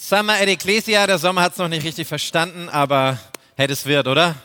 [0.00, 3.18] Summer at Ecclesia, der Sommer hat es noch nicht richtig verstanden, aber
[3.56, 4.36] hey, das wird, oder?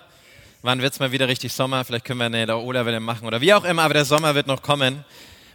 [0.63, 1.85] Wann wird es mal wieder richtig Sommer?
[1.85, 4.47] Vielleicht können wir eine der Ola-Welle machen oder wie auch immer, aber der Sommer wird
[4.47, 5.05] noch kommen.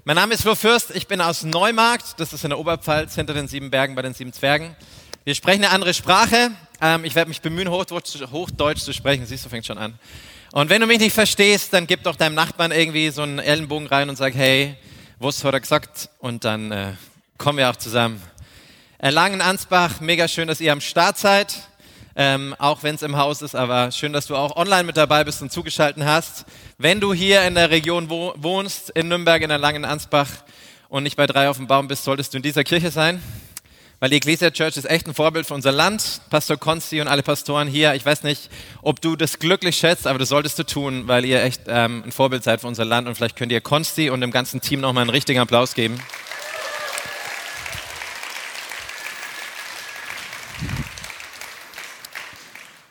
[0.04, 3.34] Mein Name ist Flo Fürst, ich bin aus Neumarkt, das ist in der Oberpfalz, hinter
[3.34, 4.76] den sieben Bergen bei den sieben Zwergen.
[5.24, 6.52] Wir sprechen eine andere Sprache.
[6.80, 9.26] Ähm, ich werde mich bemühen, Hochdeutsch, Hochdeutsch zu sprechen.
[9.26, 9.98] Siehst du, fängt schon an.
[10.52, 13.88] Und wenn du mich nicht verstehst, dann gib doch deinem Nachbarn irgendwie so einen Ellenbogen
[13.88, 14.76] rein und sag, hey,
[15.18, 16.08] was hat er gesagt?
[16.20, 16.92] Und dann äh,
[17.36, 18.22] kommen wir auch zusammen.
[19.00, 21.54] Erlangen Ansbach, mega schön, dass ihr am Start seid,
[22.16, 25.22] ähm, auch wenn es im Haus ist, aber schön, dass du auch online mit dabei
[25.22, 26.46] bist und zugeschaltet hast.
[26.78, 30.26] Wenn du hier in der Region wo wohnst, in Nürnberg, in Erlangen Ansbach
[30.88, 33.22] und nicht bei drei auf dem Baum bist, solltest du in dieser Kirche sein.
[34.00, 36.20] Weil die Ecclesia Church ist echt ein Vorbild für unser Land.
[36.28, 37.94] Pastor Konsti und alle Pastoren hier.
[37.94, 38.50] Ich weiß nicht,
[38.82, 42.10] ob du das glücklich schätzt, aber das solltest du tun, weil ihr echt ähm, ein
[42.10, 43.06] Vorbild seid für unser Land.
[43.06, 46.00] Und vielleicht könnt ihr Konsti und dem ganzen Team nochmal einen richtigen Applaus geben.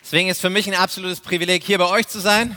[0.08, 2.56] Deswegen ist für mich ein absolutes Privileg, hier bei euch zu sein,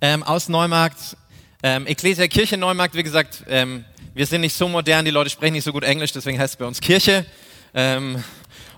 [0.00, 1.16] ähm, aus Neumarkt.
[1.62, 5.52] Ähm, Ecclesia Kirche Neumarkt, wie gesagt, ähm, wir sind nicht so modern, die Leute sprechen
[5.52, 7.24] nicht so gut Englisch, deswegen heißt es bei uns Kirche.
[7.72, 8.24] Ähm,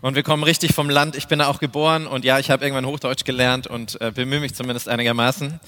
[0.03, 1.17] und wir kommen richtig vom Land.
[1.17, 4.41] Ich bin da auch geboren und ja, ich habe irgendwann Hochdeutsch gelernt und äh, bemühe
[4.41, 5.58] mich zumindest einigermaßen.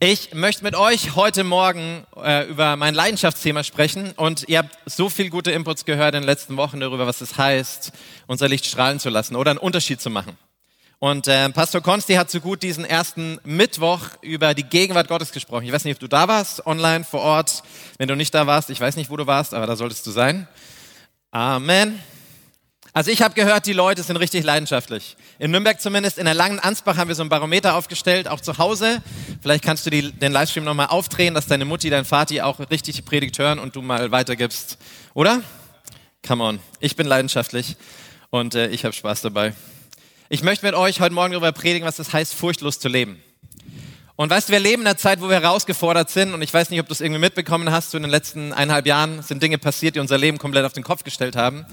[0.00, 5.10] Ich möchte mit euch heute Morgen äh, über mein Leidenschaftsthema sprechen und ihr habt so
[5.10, 7.92] viel gute Inputs gehört in den letzten Wochen darüber, was es heißt,
[8.26, 10.38] unser Licht strahlen zu lassen oder einen Unterschied zu machen.
[11.00, 15.64] Und äh, Pastor Konsti hat so gut diesen ersten Mittwoch über die Gegenwart Gottes gesprochen.
[15.64, 17.62] Ich weiß nicht, ob du da warst, online, vor Ort.
[17.98, 20.10] Wenn du nicht da warst, ich weiß nicht, wo du warst, aber da solltest du
[20.10, 20.48] sein.
[21.30, 22.00] Amen.
[22.92, 25.16] Also ich habe gehört, die Leute sind richtig leidenschaftlich.
[25.38, 28.58] In Nürnberg zumindest, in der langen Ansbach haben wir so ein Barometer aufgestellt, auch zu
[28.58, 29.00] Hause.
[29.40, 32.96] Vielleicht kannst du die, den Livestream nochmal aufdrehen, dass deine Mutti, dein Vati auch richtig
[32.96, 34.78] die Predigt hören und du mal weitergibst.
[35.14, 35.42] Oder?
[36.26, 36.58] Come on.
[36.80, 37.76] Ich bin leidenschaftlich
[38.30, 39.54] und äh, ich habe Spaß dabei.
[40.30, 43.18] Ich möchte mit euch heute Morgen darüber predigen, was es heißt, furchtlos zu leben.
[44.14, 46.68] Und weißt du, wir leben in einer Zeit, wo wir herausgefordert sind und ich weiß
[46.68, 49.56] nicht, ob du es irgendwie mitbekommen hast, so in den letzten eineinhalb Jahren sind Dinge
[49.56, 51.64] passiert, die unser Leben komplett auf den Kopf gestellt haben.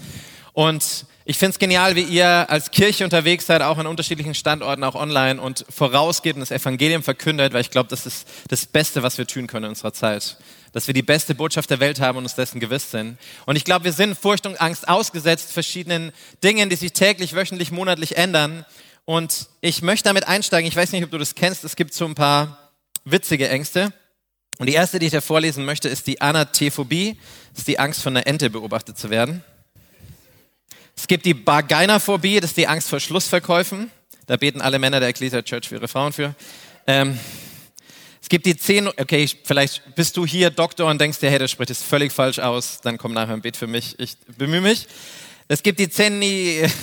[0.54, 4.84] Und ich finde es genial, wie ihr als Kirche unterwegs seid, auch an unterschiedlichen Standorten,
[4.84, 9.02] auch online und vorausgeht und das Evangelium verkündet, weil ich glaube, das ist das Beste,
[9.02, 10.36] was wir tun können in unserer Zeit.
[10.70, 13.18] Dass wir die beste Botschaft der Welt haben und uns dessen gewiss sind.
[13.44, 16.12] Und ich glaube, wir sind Furcht und Angst ausgesetzt, verschiedenen
[16.44, 18.64] Dingen, die sich täglich, wöchentlich, monatlich ändern.
[19.04, 20.68] Und ich möchte damit einsteigen.
[20.68, 21.64] Ich weiß nicht, ob du das kennst.
[21.64, 22.70] Es gibt so ein paar
[23.04, 23.92] witzige Ängste.
[24.58, 27.18] Und die erste, die ich dir vorlesen möchte, ist die Anatephobie.
[27.50, 29.42] Das ist die Angst, von einer Ente beobachtet zu werden.
[30.96, 33.90] Es gibt die Bargainaphobie, das ist die Angst vor Schlussverkäufen.
[34.26, 36.34] Da beten alle Männer der Ecclesia Church für ihre Frauen für.
[36.86, 37.18] Ähm,
[38.20, 41.50] es gibt die zehn, okay, vielleicht bist du hier Doktor und denkst dir, hey, das
[41.50, 44.88] spricht es völlig falsch aus, dann komm nachher und bet für mich, ich bemühe mich.
[45.46, 46.62] Es gibt die Zeni,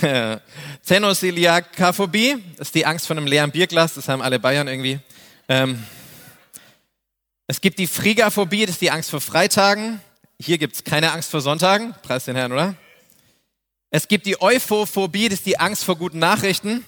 [2.56, 5.00] das ist die Angst vor einem leeren Bierglas, das haben alle Bayern irgendwie.
[5.48, 5.84] Ähm,
[7.46, 10.00] es gibt die Frigaphobie, das ist die Angst vor Freitagen.
[10.40, 12.74] Hier gibt es keine Angst vor Sonntagen, preis den Herrn, oder?
[13.94, 16.84] Es gibt die Euphophobie, das ist die Angst vor guten Nachrichten.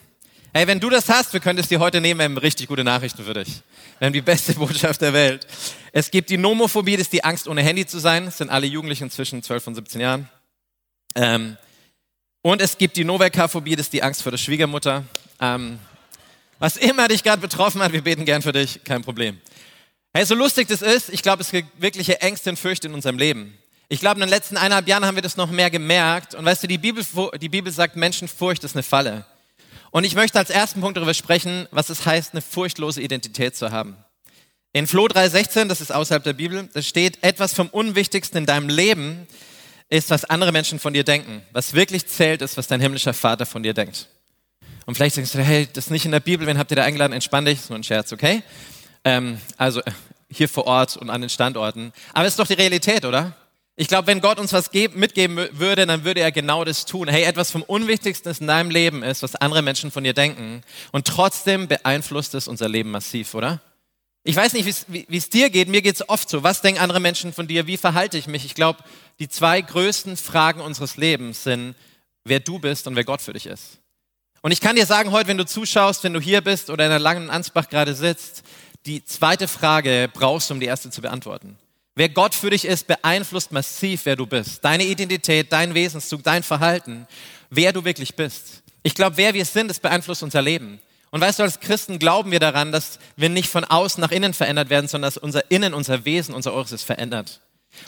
[0.52, 2.82] Hey, wenn du das hast, wir können es dir heute nehmen, wir haben richtig gute
[2.82, 3.62] Nachrichten für dich.
[4.00, 5.46] Wir haben die beste Botschaft der Welt.
[5.92, 8.24] Es gibt die Nomophobie, das ist die Angst, ohne Handy zu sein.
[8.24, 10.28] Das sind alle Jugendlichen zwischen 12 und 17 Jahren.
[11.14, 11.56] Ähm,
[12.42, 15.04] und es gibt die Novekaphobie, das ist die Angst vor der Schwiegermutter.
[15.40, 15.78] Ähm,
[16.58, 19.40] was immer dich gerade betroffen hat, wir beten gern für dich, kein Problem.
[20.12, 23.16] Hey, so lustig das ist, ich glaube, es gibt wirkliche Ängste und Fürchte in unserem
[23.16, 23.56] Leben.
[23.88, 26.34] Ich glaube, in den letzten eineinhalb Jahren haben wir das noch mehr gemerkt.
[26.34, 27.04] Und weißt du, die Bibel,
[27.40, 29.24] die Bibel sagt, Menschenfurcht ist eine Falle.
[29.92, 33.70] Und ich möchte als ersten Punkt darüber sprechen, was es heißt, eine furchtlose Identität zu
[33.70, 33.96] haben.
[34.72, 38.68] In Floh 3,16, das ist außerhalb der Bibel, da steht, etwas vom Unwichtigsten in deinem
[38.68, 39.26] Leben
[39.88, 41.42] ist, was andere Menschen von dir denken.
[41.52, 44.08] Was wirklich zählt, ist, was dein himmlischer Vater von dir denkt.
[44.84, 46.82] Und vielleicht denkst du, hey, das ist nicht in der Bibel, wen habt ihr da
[46.82, 47.12] eingeladen?
[47.12, 48.42] Entspann dich, ist nur ein Scherz, okay?
[49.04, 49.80] Ähm, also
[50.28, 51.92] hier vor Ort und an den Standorten.
[52.12, 53.34] Aber es ist doch die Realität, oder?
[53.78, 57.08] Ich glaube, wenn Gott uns was mitgeben würde, dann würde er genau das tun.
[57.08, 60.62] Hey, etwas vom Unwichtigsten in deinem Leben ist, was andere Menschen von dir denken.
[60.92, 63.60] Und trotzdem beeinflusst es unser Leben massiv, oder?
[64.24, 65.68] Ich weiß nicht, wie es dir geht.
[65.68, 66.42] Mir geht es oft so.
[66.42, 67.66] Was denken andere Menschen von dir?
[67.66, 68.46] Wie verhalte ich mich?
[68.46, 68.82] Ich glaube,
[69.18, 71.74] die zwei größten Fragen unseres Lebens sind,
[72.24, 73.78] wer du bist und wer Gott für dich ist.
[74.40, 76.90] Und ich kann dir sagen, heute, wenn du zuschaust, wenn du hier bist oder in
[76.90, 78.42] der langen Ansbach gerade sitzt,
[78.86, 81.58] die zweite Frage brauchst du, um die erste zu beantworten.
[81.98, 84.64] Wer Gott für dich ist, beeinflusst massiv, wer du bist.
[84.64, 87.08] Deine Identität, dein Wesenszug, dein Verhalten,
[87.50, 88.62] wer du wirklich bist.
[88.82, 90.78] Ich glaube, wer wir sind, das beeinflusst unser Leben.
[91.10, 94.34] Und weißt du, als Christen glauben wir daran, dass wir nicht von außen nach innen
[94.34, 97.40] verändert werden, sondern dass unser Innen, unser Wesen, unser Äußeres verändert.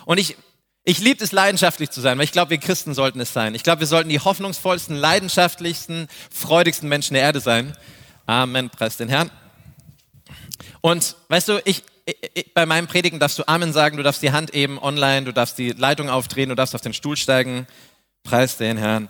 [0.06, 0.36] Und ich,
[0.84, 3.54] Ich liebe es, leidenschaftlich zu sein, weil ich glaube, wir Christen sollten es sein.
[3.54, 7.76] Ich glaube, wir sollten die hoffnungsvollsten, leidenschaftlichsten, freudigsten Menschen der Erde sein.
[8.24, 9.30] Amen, preis den Herrn.
[10.80, 11.82] Und weißt du, ich,
[12.54, 15.58] bei meinem Predigen darfst du Amen sagen, du darfst die Hand eben online, du darfst
[15.58, 17.66] die Leitung aufdrehen, du darfst auf den Stuhl steigen.
[18.22, 19.08] Preis den Herrn.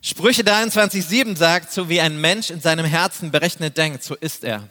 [0.00, 4.68] Sprüche 23,7 sagt, so wie ein Mensch in seinem Herzen berechnet denkt, so ist er.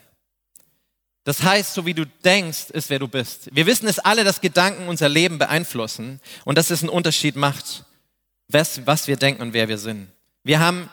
[1.23, 3.49] Das heißt, so wie du denkst, ist wer du bist.
[3.51, 7.85] Wir wissen es alle, dass Gedanken unser Leben beeinflussen und dass es einen Unterschied macht,
[8.49, 10.09] was, was wir denken und wer wir sind.
[10.43, 10.89] Wir haben,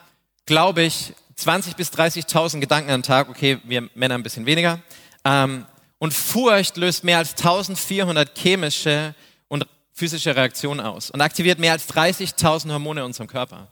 [0.46, 3.28] glaube ich, 20 bis 30.000 Gedanken am Tag.
[3.28, 4.80] Okay, wir Männer ein bisschen weniger.
[5.24, 5.66] Ähm,
[6.00, 9.14] und Furcht löst mehr als 1400 chemische
[9.48, 13.68] und physische Reaktionen aus und aktiviert mehr als 30.000 Hormone in unserem Körper.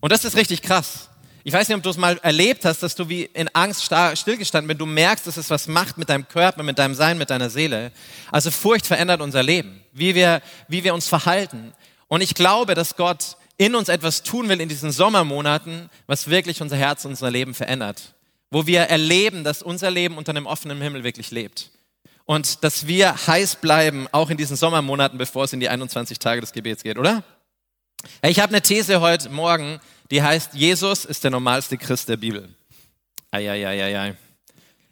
[0.00, 1.08] Und das ist richtig krass.
[1.44, 4.66] Ich weiß nicht, ob du es mal erlebt hast, dass du wie in Angst stillgestanden
[4.66, 4.80] bist.
[4.80, 7.92] Du merkst, dass es was macht mit deinem Körper, mit deinem Sein, mit deiner Seele.
[8.32, 11.72] Also Furcht verändert unser Leben, wie wir, wie wir uns verhalten.
[12.08, 16.60] Und ich glaube, dass Gott in uns etwas tun will in diesen Sommermonaten, was wirklich
[16.60, 18.13] unser Herz, unser Leben verändert.
[18.54, 21.72] Wo wir erleben, dass unser Leben unter einem offenen Himmel wirklich lebt.
[22.24, 26.40] Und dass wir heiß bleiben, auch in diesen Sommermonaten, bevor es in die 21 Tage
[26.40, 27.24] des Gebets geht, oder?
[28.22, 29.80] Ich habe eine These heute Morgen,
[30.12, 32.48] die heißt, Jesus ist der normalste Christ der Bibel.
[33.32, 34.14] Eieieiei.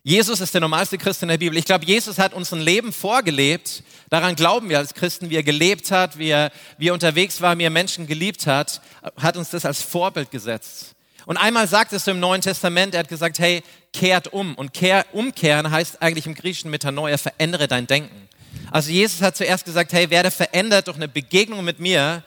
[0.02, 1.56] Jesus ist der normalste Christ in der Bibel.
[1.56, 3.84] Ich glaube, Jesus hat uns ein Leben vorgelebt.
[4.10, 7.56] Daran glauben wir als Christen, wie er gelebt hat, wie er, wie er unterwegs war,
[7.56, 8.82] wie er Menschen geliebt hat,
[9.16, 10.96] hat uns das als Vorbild gesetzt.
[11.26, 14.54] Und einmal sagt es im Neuen Testament, er hat gesagt, hey, kehrt um.
[14.54, 18.28] Und kehr, umkehren heißt eigentlich im Griechischen Metanoia, verändere dein Denken.
[18.70, 22.22] Also Jesus hat zuerst gesagt, hey, werde verändert durch eine Begegnung mit mir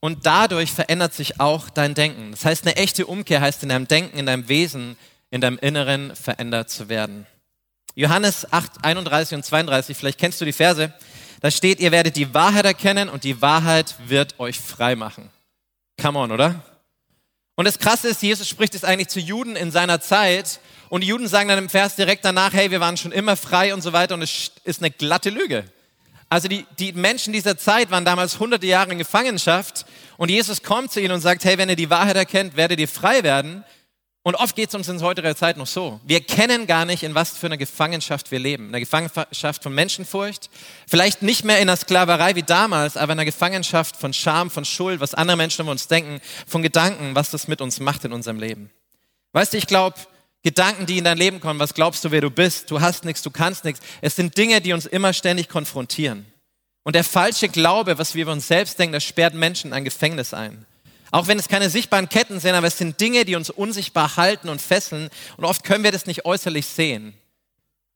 [0.00, 2.32] und dadurch verändert sich auch dein Denken.
[2.32, 4.96] Das heißt, eine echte Umkehr heißt in deinem Denken, in deinem Wesen,
[5.30, 7.26] in deinem Inneren verändert zu werden.
[7.94, 10.92] Johannes 8, 31 und 32, vielleicht kennst du die Verse.
[11.40, 15.30] Da steht, ihr werdet die Wahrheit erkennen und die Wahrheit wird euch frei machen.
[16.00, 16.62] Come on, oder?
[17.56, 20.58] Und das Krasse ist, Jesus spricht es eigentlich zu Juden in seiner Zeit
[20.88, 23.72] und die Juden sagen dann im Vers direkt danach, hey, wir waren schon immer frei
[23.72, 25.64] und so weiter und es ist eine glatte Lüge.
[26.28, 29.86] Also die, die Menschen dieser Zeit waren damals hunderte Jahre in Gefangenschaft
[30.16, 32.88] und Jesus kommt zu ihnen und sagt, hey, wenn ihr die Wahrheit erkennt, werdet ihr
[32.88, 33.64] frei werden.
[34.26, 36.00] Und oft geht es uns in heutiger Zeit noch so.
[36.02, 38.68] Wir kennen gar nicht, in was für einer Gefangenschaft wir leben.
[38.68, 40.48] Eine Gefangenschaft von Menschenfurcht.
[40.88, 44.64] Vielleicht nicht mehr in der Sklaverei wie damals, aber in einer Gefangenschaft von Scham, von
[44.64, 48.14] Schuld, was andere Menschen über uns denken, von Gedanken, was das mit uns macht in
[48.14, 48.70] unserem Leben.
[49.32, 49.96] Weißt du, ich glaube,
[50.42, 52.70] Gedanken, die in dein Leben kommen, was glaubst du, wer du bist?
[52.70, 53.82] Du hast nichts, du kannst nichts.
[54.00, 56.24] Es sind Dinge, die uns immer ständig konfrontieren.
[56.82, 60.32] Und der falsche Glaube, was wir über uns selbst denken, das sperrt Menschen ein Gefängnis
[60.32, 60.64] ein.
[61.10, 64.48] Auch wenn es keine sichtbaren Ketten sind, aber es sind Dinge, die uns unsichtbar halten
[64.48, 65.10] und fesseln.
[65.36, 67.14] Und oft können wir das nicht äußerlich sehen.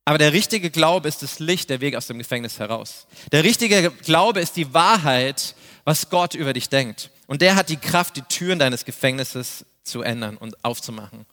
[0.05, 3.07] Aber der richtige Glaube ist das Licht, der Weg aus dem Gefängnis heraus.
[3.31, 7.11] Der richtige Glaube ist die Wahrheit, was Gott über dich denkt.
[7.27, 11.27] Und der hat die Kraft, die Türen deines Gefängnisses zu ändern und aufzumachen.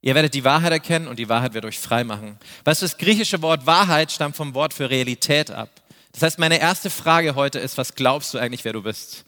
[0.00, 2.38] Ihr werdet die Wahrheit erkennen und die Wahrheit wird euch frei machen.
[2.64, 5.68] Weißt du, das griechische Wort Wahrheit stammt vom Wort für Realität ab.
[6.12, 9.24] Das heißt, meine erste Frage heute ist, was glaubst du eigentlich, wer du bist?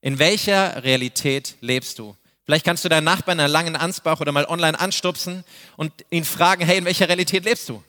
[0.00, 2.16] In welcher Realität lebst du?
[2.44, 5.44] Vielleicht kannst du deinen Nachbarn in einer langen Ansbach oder mal online anstupsen
[5.76, 7.82] und ihn fragen, hey, in welcher Realität lebst du?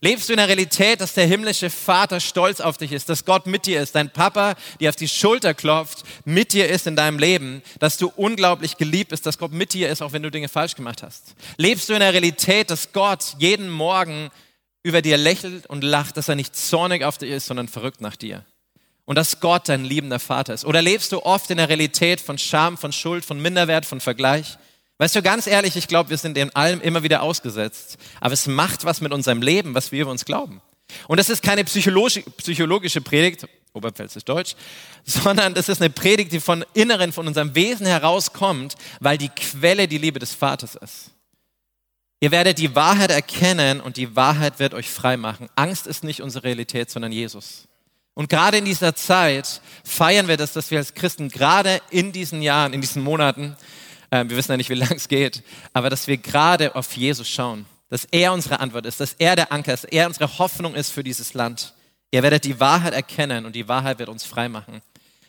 [0.00, 3.46] Lebst du in der Realität, dass der himmlische Vater stolz auf dich ist, dass Gott
[3.46, 7.18] mit dir ist, dein Papa dir auf die Schulter klopft, mit dir ist in deinem
[7.18, 10.48] Leben, dass du unglaublich geliebt bist, dass Gott mit dir ist, auch wenn du Dinge
[10.48, 11.34] falsch gemacht hast?
[11.56, 14.30] Lebst du in der Realität, dass Gott jeden Morgen
[14.82, 18.16] über dir lächelt und lacht, dass er nicht zornig auf dich ist, sondern verrückt nach
[18.16, 18.44] dir?
[19.06, 20.64] Und dass Gott dein liebender Vater ist?
[20.64, 24.58] Oder lebst du oft in der Realität von Scham, von Schuld, von Minderwert, von Vergleich?
[24.98, 27.98] Weißt du, ganz ehrlich, ich glaube, wir sind in allem immer wieder ausgesetzt.
[28.20, 30.62] Aber es macht was mit unserem Leben, was wir über uns glauben.
[31.08, 34.54] Und das ist keine psychologische Predigt, Oberpfälzisch Deutsch,
[35.04, 39.88] sondern das ist eine Predigt, die von Inneren, von unserem Wesen herauskommt, weil die Quelle
[39.88, 41.10] die Liebe des Vaters ist.
[42.20, 45.48] Ihr werdet die Wahrheit erkennen und die Wahrheit wird euch frei machen.
[45.56, 47.68] Angst ist nicht unsere Realität, sondern Jesus.
[48.14, 52.42] Und gerade in dieser Zeit feiern wir das, dass wir als Christen gerade in diesen
[52.42, 53.56] Jahren, in diesen Monaten
[54.14, 55.42] ähm, wir wissen ja nicht, wie lange es geht,
[55.72, 59.50] aber dass wir gerade auf Jesus schauen, dass er unsere Antwort ist, dass er der
[59.50, 61.74] Anker ist, er unsere Hoffnung ist für dieses Land.
[62.12, 64.82] Ihr werdet die Wahrheit erkennen und die Wahrheit wird uns frei machen.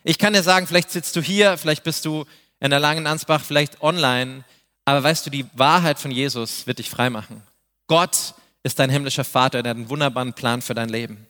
[0.03, 2.25] Ich kann dir sagen, vielleicht sitzt du hier, vielleicht bist du
[2.59, 4.43] in der langen Ansbach, vielleicht online,
[4.85, 7.41] aber weißt du, die Wahrheit von Jesus wird dich frei machen.
[7.87, 11.25] Gott ist dein himmlischer Vater, der hat einen wunderbaren Plan für dein Leben.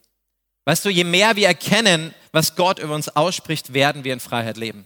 [0.65, 4.57] Weißt du, je mehr wir erkennen, was Gott über uns ausspricht, werden wir in Freiheit
[4.57, 4.85] leben.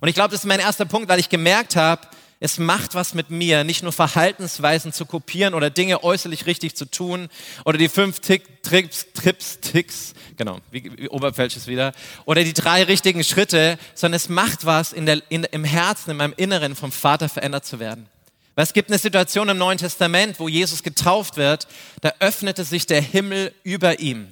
[0.00, 2.08] Und ich glaube, das ist mein erster Punkt, weil ich gemerkt habe,
[2.44, 6.86] Es macht was mit mir, nicht nur Verhaltensweisen zu kopieren oder Dinge äußerlich richtig zu
[6.86, 7.28] tun
[7.64, 11.92] oder die fünf Tick, Trips, Trips, Ticks, genau, wie, wie Oberpfälsch ist wieder,
[12.24, 16.16] oder die drei richtigen Schritte, sondern es macht was in der, in, im Herzen, in
[16.16, 18.08] meinem Inneren vom Vater verändert zu werden.
[18.56, 21.68] Weil es gibt eine Situation im Neuen Testament, wo Jesus getauft wird,
[22.00, 24.26] da öffnete sich der Himmel über ihm.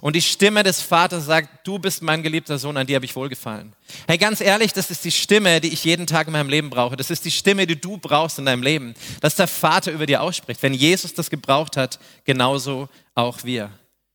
[0.00, 3.16] Und die Stimme des Vaters sagt, du bist mein geliebter Sohn, an dir habe ich
[3.16, 3.72] wohlgefallen.
[4.06, 6.96] Hey, ganz ehrlich, das ist die Stimme, die ich jeden Tag in meinem Leben brauche.
[6.96, 10.22] Das ist die Stimme, die du brauchst in deinem Leben, dass der Vater über dir
[10.22, 10.62] ausspricht.
[10.62, 13.70] Wenn Jesus das gebraucht hat, genauso auch wir.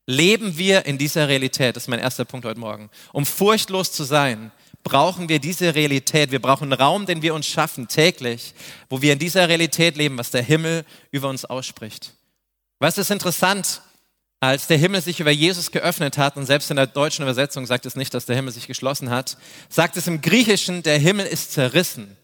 [0.08, 2.90] Leben wir in dieser Realität, das ist mein erster Punkt heute Morgen.
[3.12, 4.52] Um furchtlos zu sein,
[4.86, 6.32] brauchen wir diese Realität.
[6.32, 8.54] Wir brauchen einen Raum, den wir uns schaffen täglich,
[8.88, 12.14] wo wir in dieser Realität leben, was der Himmel über uns ausspricht.
[12.80, 13.82] Was ist interessant?
[14.40, 17.86] Als der Himmel sich über Jesus geöffnet hat, und selbst in der deutschen Übersetzung sagt
[17.86, 19.38] es nicht, dass der Himmel sich geschlossen hat,
[19.70, 22.18] sagt es im Griechischen, der Himmel ist zerrissen.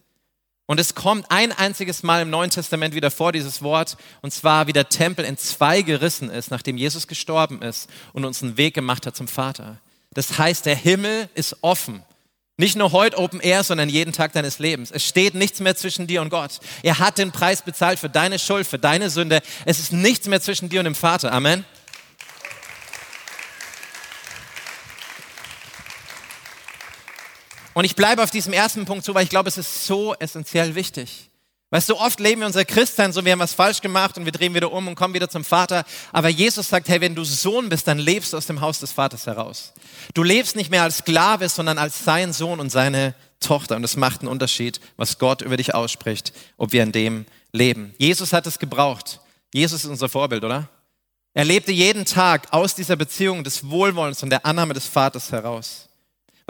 [0.68, 4.68] Und es kommt ein einziges Mal im Neuen Testament wieder vor, dieses Wort, und zwar
[4.68, 8.74] wie der Tempel in zwei gerissen ist, nachdem Jesus gestorben ist und uns einen Weg
[8.74, 9.82] gemacht hat zum Vater.
[10.13, 12.03] Das heißt, der Himmel ist offen.
[12.58, 14.91] Nicht nur heute Open Air, sondern jeden Tag deines Lebens.
[14.91, 16.60] Es steht nichts mehr zwischen dir und Gott.
[16.84, 19.41] Er hat den Preis bezahlt für deine Schuld, für deine Sünde.
[19.65, 21.32] Es ist nichts mehr zwischen dir und dem Vater.
[21.32, 21.65] Amen.
[27.74, 30.75] Und ich bleibe auf diesem ersten Punkt zu, weil ich glaube, es ist so essentiell
[30.75, 31.30] wichtig.
[31.72, 34.34] Weil so oft leben wir unser Christsein so, wir haben was falsch gemacht und wir
[34.34, 35.86] drehen wieder um und kommen wieder zum Vater.
[36.12, 38.92] Aber Jesus sagt, hey, wenn du Sohn bist, dann lebst du aus dem Haus des
[38.92, 39.72] Vaters heraus.
[40.13, 43.78] Du lebst nicht mehr als Sklave, sondern als sein Sohn und seine Tochter.
[43.78, 47.94] Und es macht einen Unterschied, was Gott über dich ausspricht, ob wir in dem leben.
[47.98, 49.22] Jesus hat es gebraucht.
[49.54, 50.68] Jesus ist unser Vorbild, oder?
[51.34, 55.88] Er lebte jeden Tag aus dieser Beziehung des Wohlwollens und der Annahme des Vaters heraus.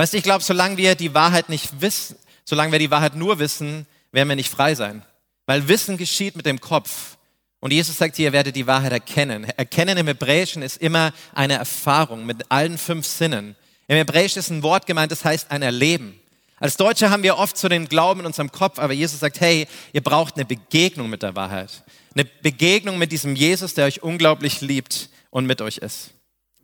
[0.02, 3.38] Weißt du, ich glaube, solange wir die Wahrheit nicht wissen, solange wir die Wahrheit nur
[3.38, 5.06] wissen, werden wir nicht frei sein.
[5.46, 7.18] Weil Wissen geschieht mit dem Kopf.
[7.60, 9.44] Und Jesus sagt hier, ihr werdet die Wahrheit erkennen.
[9.44, 13.56] Erkennen im Hebräischen ist immer eine Erfahrung mit allen fünf Sinnen.
[13.88, 16.20] Im Hebräischen ist ein Wort gemeint, das heißt ein Erleben.
[16.60, 19.68] Als Deutsche haben wir oft so den Glauben in unserem Kopf, aber Jesus sagt, hey,
[19.94, 21.84] ihr braucht eine Begegnung mit der Wahrheit.
[22.16, 26.10] Eine Begegnung mit diesem Jesus, der euch unglaublich liebt und mit euch ist.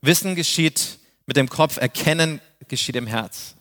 [0.01, 3.55] Wissen geschieht mit dem Kopf, Erkennen geschieht im Herz.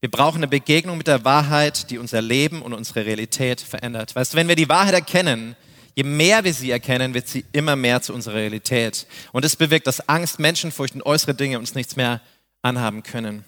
[0.00, 4.16] Wir brauchen eine Begegnung mit der Wahrheit, die unser Leben und unsere Realität verändert.
[4.16, 5.54] Weißt du, wenn wir die Wahrheit erkennen,
[5.94, 9.06] je mehr wir sie erkennen, wird sie immer mehr zu unserer Realität.
[9.32, 12.20] Und es bewirkt, dass Angst, Menschenfurcht und äußere Dinge uns nichts mehr
[12.62, 13.44] anhaben können.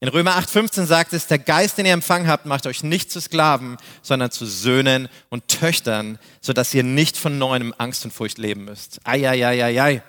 [0.00, 3.20] In Römer 8,15 sagt es, der Geist, den ihr empfangen habt, macht euch nicht zu
[3.20, 8.64] Sklaven, sondern zu Söhnen und Töchtern, sodass ihr nicht von neuem Angst und Furcht leben
[8.64, 8.98] müsst.
[9.04, 10.02] Eieieiei.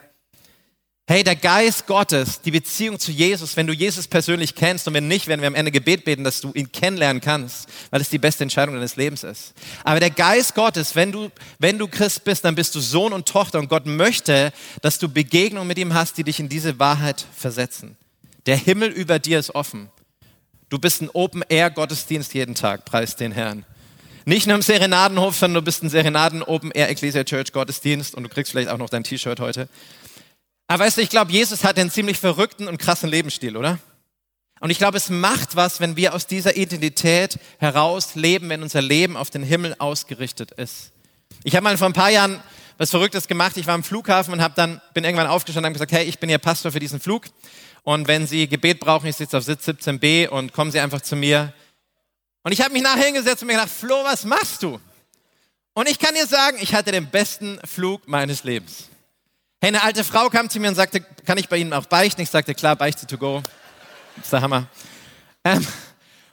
[1.06, 5.10] Hey, der Geist Gottes, die Beziehung zu Jesus, wenn du Jesus persönlich kennst und wenn
[5.10, 8.20] nicht, werden wir am Ende Gebet beten, dass du ihn kennenlernen kannst, weil es die
[8.20, 9.54] beste Entscheidung deines Lebens ist.
[9.84, 11.30] Aber der Geist Gottes, wenn du,
[11.60, 15.10] wenn du Christ bist, dann bist du Sohn und Tochter und Gott möchte, dass du
[15.10, 17.98] Begegnungen mit ihm hast, die dich in diese Wahrheit versetzen.
[18.46, 19.90] Der Himmel über dir ist offen.
[20.70, 23.66] Du bist ein Open-Air-Gottesdienst jeden Tag, preis den Herrn.
[24.24, 28.90] Nicht nur im Serenadenhof, sondern du bist ein Serenaden-Open-Air-Ecclesia-Church-Gottesdienst und du kriegst vielleicht auch noch
[28.90, 29.68] dein T-Shirt heute.
[30.68, 33.80] Aber weißt du, ich glaube, Jesus hat einen ziemlich verrückten und krassen Lebensstil, oder?
[34.60, 38.82] Und ich glaube, es macht was, wenn wir aus dieser Identität heraus leben, wenn unser
[38.82, 40.94] Leben auf den Himmel ausgerichtet ist.
[41.44, 42.42] Ich habe mal vor ein paar Jahren
[42.78, 43.58] was Verrücktes gemacht.
[43.58, 46.30] Ich war am Flughafen und habe dann bin irgendwann aufgestanden und gesagt, hey, ich bin
[46.30, 47.26] Ihr Pastor für diesen Flug.
[47.84, 51.18] Und wenn Sie Gebet brauchen, ich sitze auf Sitz 17b und kommen Sie einfach zu
[51.18, 51.54] mir.
[52.44, 54.80] Und ich habe mich nachher hingesetzt und mir gedacht, Flo, was machst du?
[55.74, 58.90] Und ich kann dir sagen, ich hatte den besten Flug meines Lebens.
[59.64, 62.20] Hey, eine alte Frau kam zu mir und sagte, kann ich bei Ihnen auch beichten?
[62.20, 63.42] Ich sagte, klar, beichte to go.
[64.18, 64.68] Das ist der Hammer.
[65.46, 65.66] Ähm,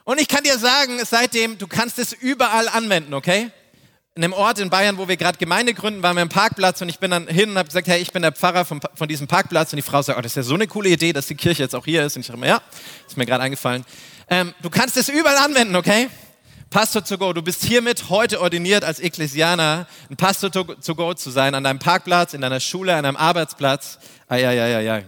[0.03, 3.49] und ich kann dir sagen, seitdem, du kannst es überall anwenden, okay?
[4.15, 6.89] In einem Ort in Bayern, wo wir gerade Gemeinde gründen, waren wir im Parkplatz und
[6.89, 9.27] ich bin dann hin und habe gesagt, hey, ich bin der Pfarrer von, von diesem
[9.27, 9.71] Parkplatz.
[9.71, 11.63] Und die Frau sagt, oh, das ist ja so eine coole Idee, dass die Kirche
[11.63, 12.17] jetzt auch hier ist.
[12.17, 12.61] Und ich sage, ja,
[13.07, 13.85] ist mir gerade eingefallen.
[14.27, 16.09] Ähm, du kannst es überall anwenden, okay?
[16.71, 17.33] Pastor to go.
[17.33, 21.79] Du bist hiermit heute ordiniert als Ekklesianer, ein Pastor to go zu sein, an deinem
[21.79, 23.99] Parkplatz, in deiner Schule, an deinem Arbeitsplatz.
[24.29, 25.05] Eieieiei.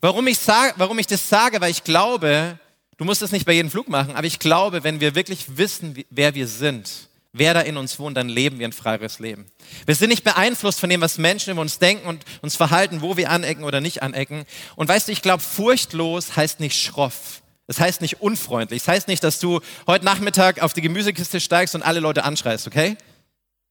[0.00, 2.58] Warum ich, sag, warum ich das sage, weil ich glaube,
[2.96, 6.02] du musst das nicht bei jedem Flug machen, aber ich glaube, wenn wir wirklich wissen,
[6.08, 9.52] wer wir sind, wer da in uns wohnt, dann leben wir ein freieres Leben.
[9.84, 13.18] Wir sind nicht beeinflusst von dem, was Menschen über uns denken und uns verhalten, wo
[13.18, 14.46] wir anecken oder nicht anecken.
[14.76, 17.41] Und weißt du, ich glaube, furchtlos heißt nicht schroff.
[17.66, 18.82] Das heißt nicht unfreundlich.
[18.82, 22.66] Das heißt nicht, dass du heute Nachmittag auf die Gemüsekiste steigst und alle Leute anschreist,
[22.66, 22.96] okay?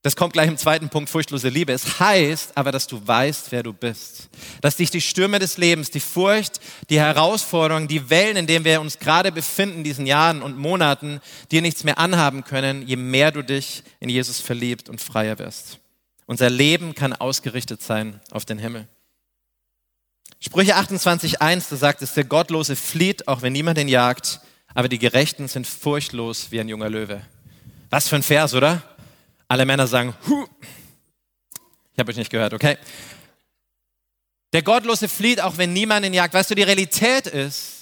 [0.03, 1.73] Das kommt gleich im zweiten Punkt, furchtlose Liebe.
[1.73, 4.29] Es heißt aber, dass du weißt, wer du bist.
[4.61, 8.81] Dass dich die Stürme des Lebens, die Furcht, die Herausforderungen, die Wellen, in denen wir
[8.81, 11.21] uns gerade befinden, diesen Jahren und Monaten,
[11.51, 15.79] dir nichts mehr anhaben können, je mehr du dich in Jesus verliebt und freier wirst.
[16.25, 18.87] Unser Leben kann ausgerichtet sein auf den Himmel.
[20.43, 24.41] Sprüche 28.1, da sagt es, der Gottlose flieht, auch wenn niemand ihn jagt,
[24.73, 27.21] aber die Gerechten sind furchtlos wie ein junger Löwe.
[27.91, 28.81] Was für ein Vers, oder?
[29.47, 30.47] Alle Männer sagen, Hu.
[31.93, 32.79] ich habe euch nicht gehört, okay?
[34.51, 36.33] Der Gottlose flieht, auch wenn niemand ihn jagt.
[36.33, 37.80] Weißt du, die Realität ist,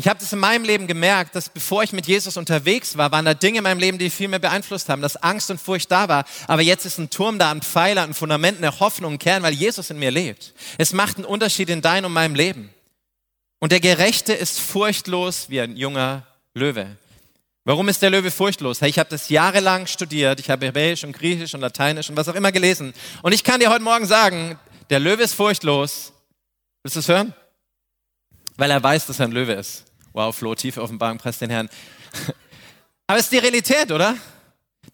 [0.00, 3.24] ich habe das in meinem Leben gemerkt, dass bevor ich mit Jesus unterwegs war, waren
[3.24, 6.08] da Dinge in meinem Leben, die viel mehr beeinflusst haben, dass Angst und Furcht da
[6.08, 6.24] war.
[6.46, 9.54] Aber jetzt ist ein Turm da, ein Pfeiler, ein Fundament, eine Hoffnung, ein Kern, weil
[9.54, 10.54] Jesus in mir lebt.
[10.78, 12.70] Es macht einen Unterschied in deinem und meinem Leben.
[13.58, 16.24] Und der Gerechte ist furchtlos wie ein junger
[16.54, 16.96] Löwe.
[17.64, 18.80] Warum ist der Löwe furchtlos?
[18.80, 22.28] Hey, ich habe das jahrelang studiert, ich habe Hebräisch und Griechisch und Lateinisch und was
[22.28, 22.94] auch immer gelesen.
[23.22, 26.12] Und ich kann dir heute Morgen sagen, der Löwe ist furchtlos.
[26.84, 27.34] Willst du es hören?
[28.56, 29.87] Weil er weiß, dass er ein Löwe ist.
[30.12, 31.68] Wow, Flo, tiefe Offenbarung, presst den Herrn.
[33.06, 34.16] Aber es ist die Realität, oder?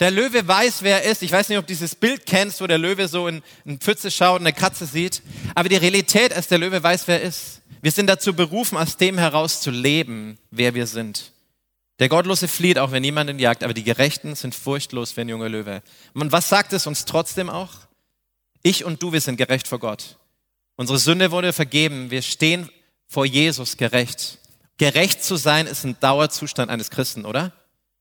[0.00, 1.22] Der Löwe weiß, wer er ist.
[1.22, 4.10] Ich weiß nicht, ob du dieses Bild kennst, wo der Löwe so in eine Pfütze
[4.10, 5.22] schaut und eine Katze sieht.
[5.54, 7.60] Aber die Realität ist, der Löwe weiß, wer er ist.
[7.80, 11.32] Wir sind dazu berufen, aus dem heraus zu leben, wer wir sind.
[12.00, 15.28] Der Gottlose flieht, auch wenn niemand ihn jagt, aber die Gerechten sind furchtlos wie ein
[15.28, 15.82] junger Löwe.
[16.12, 17.70] Und was sagt es uns trotzdem auch?
[18.62, 20.16] Ich und du, wir sind gerecht vor Gott.
[20.76, 22.10] Unsere Sünde wurde vergeben.
[22.10, 22.68] Wir stehen
[23.06, 24.38] vor Jesus gerecht.
[24.78, 27.52] Gerecht zu sein ist ein Dauerzustand eines Christen, oder?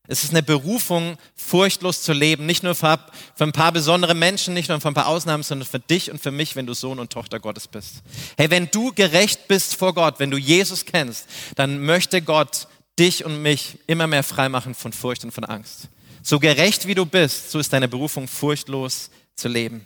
[0.08, 2.46] Es ist eine Berufung, furchtlos zu leben.
[2.46, 3.00] Nicht nur für,
[3.40, 6.32] ein paar besondere Menschen, nicht nur für ein paar Ausnahmen, sondern für dich und für
[6.32, 8.02] mich, wenn du Sohn und Tochter Gottes bist.
[8.38, 12.68] Hey, wenn du gerecht bist vor Gott, wenn du Jesus kennst, dann möchte Gott
[13.00, 15.88] dich und mich immer mehr freimachen von Furcht und von Angst.
[16.22, 19.86] So gerecht wie du bist, so ist deine Berufung furchtlos zu leben.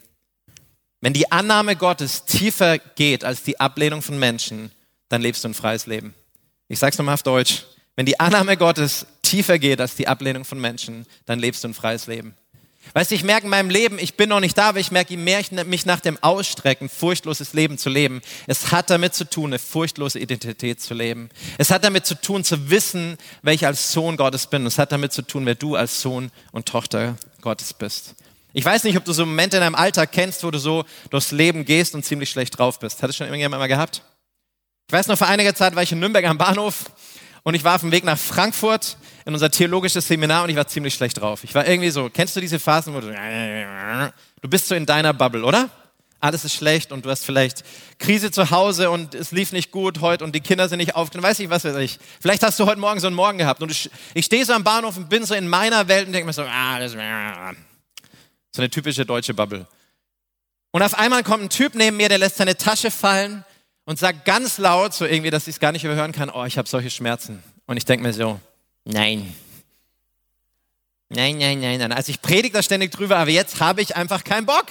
[1.00, 4.72] Wenn die Annahme Gottes tiefer geht als die Ablehnung von Menschen,
[5.10, 6.16] dann lebst du ein freies Leben.
[6.68, 7.64] Ich sage es nochmal auf Deutsch.
[7.96, 11.74] Wenn die Annahme Gottes tiefer geht als die Ablehnung von Menschen, dann lebst du ein
[11.74, 12.36] freies Leben.
[12.94, 15.12] Weißt du, ich merke in meinem Leben, ich bin noch nicht da, aber ich merke,
[15.12, 19.30] je mehr ich mich nach dem Ausstrecken, furchtloses Leben zu leben, es hat damit zu
[19.30, 21.30] tun, eine furchtlose Identität zu leben.
[21.58, 24.66] Es hat damit zu tun, zu wissen, wer ich als Sohn Gottes bin.
[24.66, 28.16] Es hat damit zu tun, wer du als Sohn und Tochter Gottes bist.
[28.54, 31.32] Ich weiß nicht, ob du so Momente in deinem Alltag kennst, wo du so durchs
[31.32, 33.04] Leben gehst und ziemlich schlecht drauf bist.
[33.04, 34.02] Hat es schon irgendjemand mal gehabt?
[34.90, 36.86] Ich weiß noch, vor einiger Zeit war ich in Nürnberg am Bahnhof
[37.44, 38.96] und ich war auf dem Weg nach Frankfurt
[39.26, 41.44] in unser theologisches Seminar und ich war ziemlich schlecht drauf.
[41.44, 45.14] Ich war irgendwie so, kennst du diese Phasen, wo du, du bist so in deiner
[45.14, 45.70] Bubble, oder?
[46.22, 47.66] Alles ist schlecht und du hast vielleicht
[48.00, 51.30] Krise zu Hause und es lief nicht gut heute und die Kinder sind nicht aufgenommen.
[51.30, 52.00] Weiß ich, was weiß ich.
[52.22, 54.64] Vielleicht hast du heute Morgen so einen Morgen gehabt und ich, ich stehe so am
[54.64, 56.98] Bahnhof und bin so in meiner Welt und denke mir so, ah, das ist
[58.56, 59.68] so eine typische deutsche Bubble.
[60.72, 63.44] Und auf einmal kommt ein Typ neben mir, der lässt seine Tasche fallen
[63.88, 66.60] und sagt ganz laut, so irgendwie, dass ich es gar nicht überhören kann, oh, ich
[66.60, 67.42] habe solche Schmerzen.
[67.66, 68.40] Und ich denke mir so,
[68.90, 69.36] Nein.
[71.10, 71.92] Nein, nein, nein, nein.
[71.92, 74.68] Also ich predige da ständig drüber, aber jetzt habe ich einfach keinen Bock.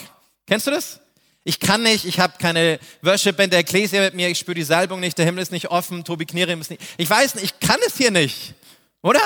[0.46, 1.00] Kennst du das?
[1.44, 5.00] Ich kann nicht, ich habe keine Worship-Band der Ecclesia mit mir, ich spüre die Salbung
[5.00, 6.82] nicht, der Himmel ist nicht offen, Tobi Knierim ist nicht.
[6.96, 8.54] Ich weiß nicht, ich kann es hier nicht.
[9.02, 9.20] Oder?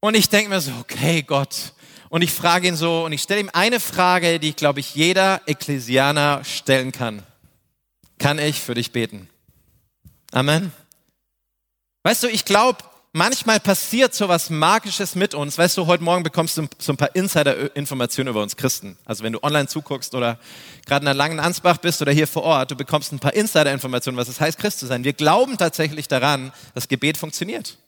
[0.00, 1.72] Und ich denke mir so, okay, Gott.
[2.08, 5.42] Und ich frage ihn so, und ich stelle ihm eine Frage, die, glaube ich, jeder
[5.46, 7.22] Ekklesianer stellen kann.
[8.18, 9.28] Kann ich für dich beten?
[10.32, 10.72] Amen.
[12.02, 12.78] Weißt du, ich glaube,
[13.12, 15.58] manchmal passiert so was Magisches mit uns.
[15.58, 18.96] Weißt du, heute Morgen bekommst du so ein paar Insider-Informationen über uns Christen.
[19.04, 20.38] Also wenn du online zuguckst oder
[20.86, 24.16] gerade in der langen Ansbach bist oder hier vor Ort, du bekommst ein paar Insider-Informationen,
[24.16, 25.04] was es heißt, Christ zu sein.
[25.04, 27.78] Wir glauben tatsächlich daran, dass Gebet funktioniert.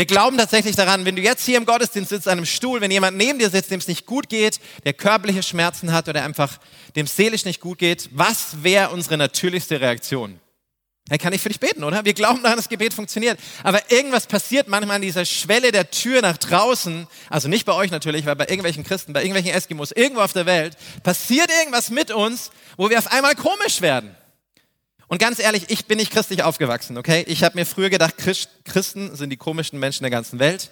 [0.00, 2.90] Wir glauben tatsächlich daran, wenn du jetzt hier im Gottesdienst sitzt, an einem Stuhl, wenn
[2.90, 6.56] jemand neben dir sitzt, dem es nicht gut geht, der körperliche Schmerzen hat oder einfach
[6.96, 10.40] dem seelisch nicht gut geht, was wäre unsere natürlichste Reaktion?
[11.10, 12.02] Er kann ich für dich beten, oder?
[12.06, 13.38] Wir glauben daran, dass Gebet funktioniert.
[13.62, 17.90] Aber irgendwas passiert manchmal an dieser Schwelle der Tür nach draußen, also nicht bei euch
[17.90, 22.10] natürlich, weil bei irgendwelchen Christen, bei irgendwelchen Eskimos, irgendwo auf der Welt, passiert irgendwas mit
[22.10, 24.16] uns, wo wir auf einmal komisch werden.
[25.10, 27.24] Und ganz ehrlich, ich bin nicht christlich aufgewachsen, okay?
[27.26, 30.70] Ich habe mir früher gedacht, Christen sind die komischen Menschen der ganzen Welt.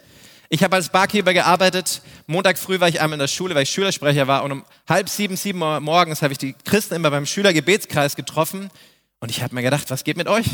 [0.49, 2.03] Ich habe als Barkeeper gearbeitet.
[2.29, 4.45] Montag früh war ich einmal in der Schule, weil ich Schülersprecher war.
[4.45, 8.71] Und um halb sieben, sieben Uhr morgens habe ich die Christen immer beim Schülergebetskreis getroffen.
[9.19, 10.47] Und ich habe mir gedacht, was geht mit euch?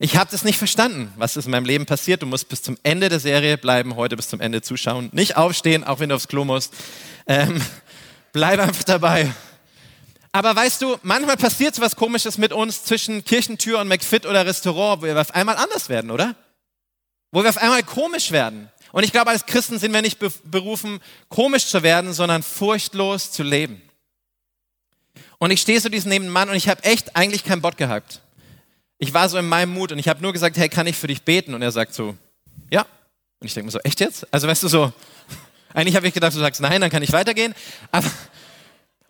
[0.00, 2.22] Ich habe das nicht verstanden, was ist in meinem Leben passiert.
[2.22, 5.10] Du musst bis zum Ende der Serie bleiben, heute bis zum Ende zuschauen.
[5.12, 6.74] Nicht aufstehen, auch wenn du aufs Klo musst.
[7.28, 7.62] Ähm,
[8.32, 9.30] bleib einfach dabei.
[10.36, 14.44] Aber weißt du, manchmal passiert so was Komisches mit uns zwischen Kirchentür und McFit oder
[14.44, 16.36] Restaurant, wo wir auf einmal anders werden, oder?
[17.32, 18.68] Wo wir auf einmal komisch werden.
[18.92, 23.44] Und ich glaube, als Christen sind wir nicht berufen, komisch zu werden, sondern furchtlos zu
[23.44, 23.80] leben.
[25.38, 28.20] Und ich stehe so diesen neben Mann und ich habe echt eigentlich keinen Bock gehabt.
[28.98, 31.06] Ich war so in meinem Mut und ich habe nur gesagt, hey, kann ich für
[31.06, 31.54] dich beten?
[31.54, 32.14] Und er sagt so,
[32.70, 32.82] ja.
[33.40, 34.26] Und ich denke mir so, echt jetzt?
[34.30, 34.92] Also weißt du so,
[35.72, 37.54] eigentlich habe ich gedacht, du sagst nein, dann kann ich weitergehen.
[37.90, 38.10] Aber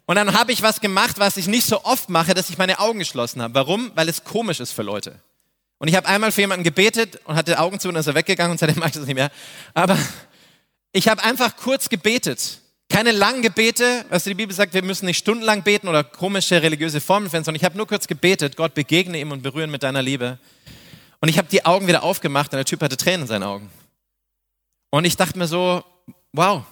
[0.07, 2.79] und dann habe ich was gemacht, was ich nicht so oft mache, dass ich meine
[2.79, 3.55] Augen geschlossen habe.
[3.55, 3.91] Warum?
[3.95, 5.21] Weil es komisch ist für Leute.
[5.79, 8.53] Und ich habe einmal für jemanden gebetet und hatte Augen zu und ist er weggegangen
[8.53, 9.31] und seitdem mache ich das nicht mehr.
[9.75, 9.99] Aber
[10.93, 12.61] ich habe einfach kurz gebetet.
[12.89, 17.01] Keine langen Gebete, was die Bibel sagt, wir müssen nicht stundenlang beten oder komische religiöse
[17.01, 20.03] Formeln finden, sondern ich habe nur kurz gebetet, Gott begegne ihm und berühren mit deiner
[20.03, 20.39] Liebe.
[21.21, 23.71] Und ich habe die Augen wieder aufgemacht und der Typ hatte Tränen in seinen Augen.
[24.91, 25.85] Und ich dachte mir so,
[26.33, 26.63] wow.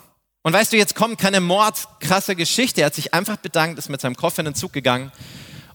[0.46, 2.82] Und weißt du, jetzt kommt keine mordkrasse Geschichte.
[2.82, 5.10] Er hat sich einfach bedankt, ist mit seinem Koffer in den Zug gegangen.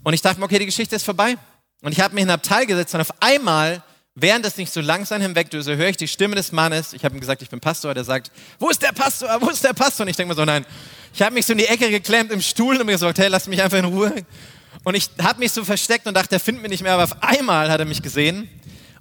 [0.04, 1.38] Und ich dachte mir, okay, die Geschichte ist vorbei.
[1.82, 3.82] Und ich habe mich in ein Abteil gesetzt und auf einmal,
[4.14, 6.94] während es nicht so langsam hinwegdöse, höre ich die Stimme des Mannes.
[6.94, 7.96] Ich habe ihm gesagt, ich bin Pastor.
[7.96, 9.42] Der sagt, wo ist der Pastor?
[9.42, 10.04] Wo ist der Pastor?
[10.04, 10.64] Und ich denke mir so, nein.
[11.16, 13.48] Ich habe mich so in die Ecke geklemmt im Stuhl und mir gesagt, hey, lass
[13.48, 14.24] mich einfach in Ruhe.
[14.84, 16.94] Und ich habe mich so versteckt und dachte, er findet mich nicht mehr.
[16.94, 18.48] Aber auf einmal hat er mich gesehen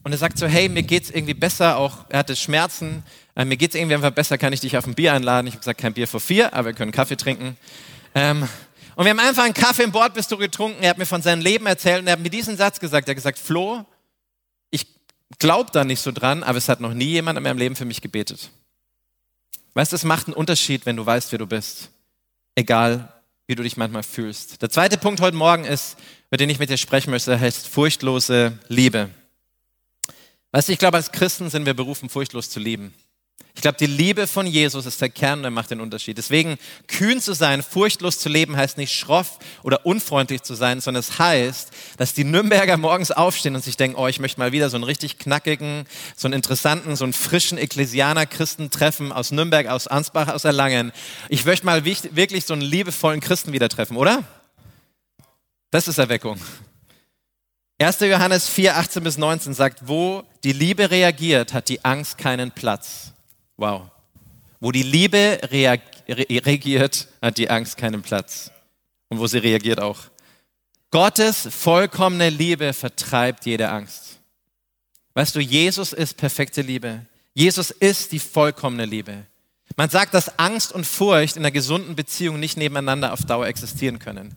[0.09, 1.77] und er sagt so, hey, mir geht's irgendwie besser.
[1.77, 3.03] Auch er hatte Schmerzen.
[3.37, 4.39] Äh, mir geht's irgendwie einfach besser.
[4.39, 5.47] Kann ich dich auf ein Bier einladen?
[5.47, 7.59] Ich habe gesagt, kein Bier vor vier, aber wir können Kaffee trinken.
[8.15, 8.49] Ähm,
[8.97, 10.83] und wir haben einfach einen Kaffee im Bordbistro getrunken.
[10.83, 13.07] Er hat mir von seinem Leben erzählt und er hat mir diesen Satz gesagt.
[13.07, 13.85] Er hat gesagt, Flo,
[14.71, 14.87] ich
[15.39, 17.85] glaube da nicht so dran, aber es hat noch nie jemand in meinem Leben für
[17.85, 18.49] mich gebetet.
[19.75, 21.91] Weißt du, es macht einen Unterschied, wenn du weißt, wer du bist.
[22.55, 23.13] Egal,
[23.47, 24.63] wie du dich manchmal fühlst.
[24.63, 25.99] Der zweite Punkt heute Morgen ist,
[26.31, 29.11] über den ich mit dir sprechen möchte, heißt furchtlose Liebe.
[30.53, 32.95] Weißt du, ich glaube, als Christen sind wir berufen, furchtlos zu lieben.
[33.59, 36.17] Ich glaube, die Liebe von Jesus ist der Kern, der macht den Unterschied.
[36.17, 41.01] Deswegen kühn zu sein, furchtlos zu leben, heißt nicht schroff oder unfreundlich zu sein, sondern
[41.01, 44.71] es heißt, dass die Nürnberger morgens aufstehen und sich denken, oh, ich möchte mal wieder
[44.71, 49.89] so einen richtig knackigen, so einen interessanten, so einen frischen Ekklesianer-Christen treffen aus Nürnberg, aus
[49.89, 50.93] Ansbach, aus Erlangen.
[51.29, 54.23] Ich möchte mal wirklich so einen liebevollen Christen wieder treffen, oder?
[55.73, 56.39] Das ist Erweckung.
[57.81, 58.01] 1.
[58.01, 63.13] Johannes 4, 18 bis 19 sagt, wo die Liebe reagiert, hat die Angst keinen Platz.
[63.57, 63.83] Wow.
[64.59, 68.51] Wo die Liebe reagiert, hat die Angst keinen Platz.
[69.09, 70.01] Und wo sie reagiert auch.
[70.91, 74.19] Gottes vollkommene Liebe vertreibt jede Angst.
[75.15, 77.07] Weißt du, Jesus ist perfekte Liebe.
[77.33, 79.25] Jesus ist die vollkommene Liebe.
[79.77, 84.01] Man sagt, dass Angst und Furcht in einer gesunden Beziehung nicht nebeneinander auf Dauer existieren
[84.01, 84.35] können.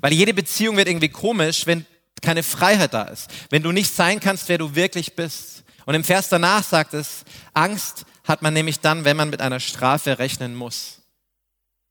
[0.00, 1.84] Weil jede Beziehung wird irgendwie komisch, wenn
[2.22, 3.30] keine Freiheit da ist.
[3.50, 5.64] Wenn du nicht sein kannst, wer du wirklich bist.
[5.84, 7.24] Und im Vers danach sagt es,
[7.54, 11.02] Angst hat man nämlich dann, wenn man mit einer Strafe rechnen muss.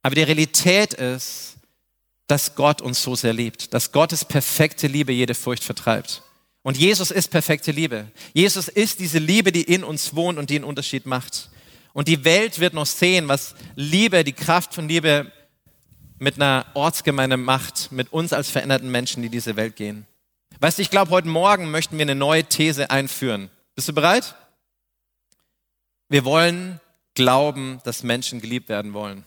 [0.02, 1.56] Aber die Realität ist,
[2.28, 6.24] dass Gott uns so sehr liebt, dass Gottes perfekte Liebe jede Furcht vertreibt.
[6.64, 8.08] Und Jesus ist perfekte Liebe.
[8.34, 11.50] Jesus ist diese Liebe, die in uns wohnt und die einen Unterschied macht.
[11.94, 15.32] Und die Welt wird noch sehen, was Liebe, die Kraft von Liebe
[16.18, 20.08] mit einer Ortsgemeinde macht, mit uns als veränderten Menschen, die diese Welt gehen.
[20.60, 23.50] Weißt du, ich glaube, heute Morgen möchten wir eine neue These einführen.
[23.76, 24.36] Bist du bereit?
[26.08, 26.80] Wir wollen
[27.14, 29.26] glauben, dass Menschen geliebt werden wollen.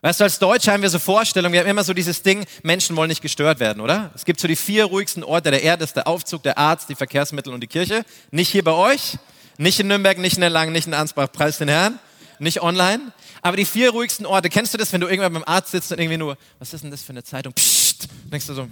[0.00, 2.96] Weißt du, als Deutsche haben wir so Vorstellungen, wir haben immer so dieses Ding, Menschen
[2.96, 4.10] wollen nicht gestört werden, oder?
[4.16, 6.96] Es gibt so die vier ruhigsten Orte der Erde, ist der Aufzug, der Arzt, die
[6.96, 8.04] Verkehrsmittel und die Kirche.
[8.32, 9.18] Nicht hier bei euch,
[9.58, 12.00] nicht in Nürnberg, nicht in Erlangen, nicht in Ansbach, preis den Herrn,
[12.40, 13.12] nicht online.
[13.42, 16.00] Aber die vier ruhigsten Orte, kennst du das, wenn du irgendwann beim Arzt sitzt und
[16.00, 17.52] irgendwie nur, was ist denn das für eine Zeitung?
[17.52, 18.68] Psst, denkst du so,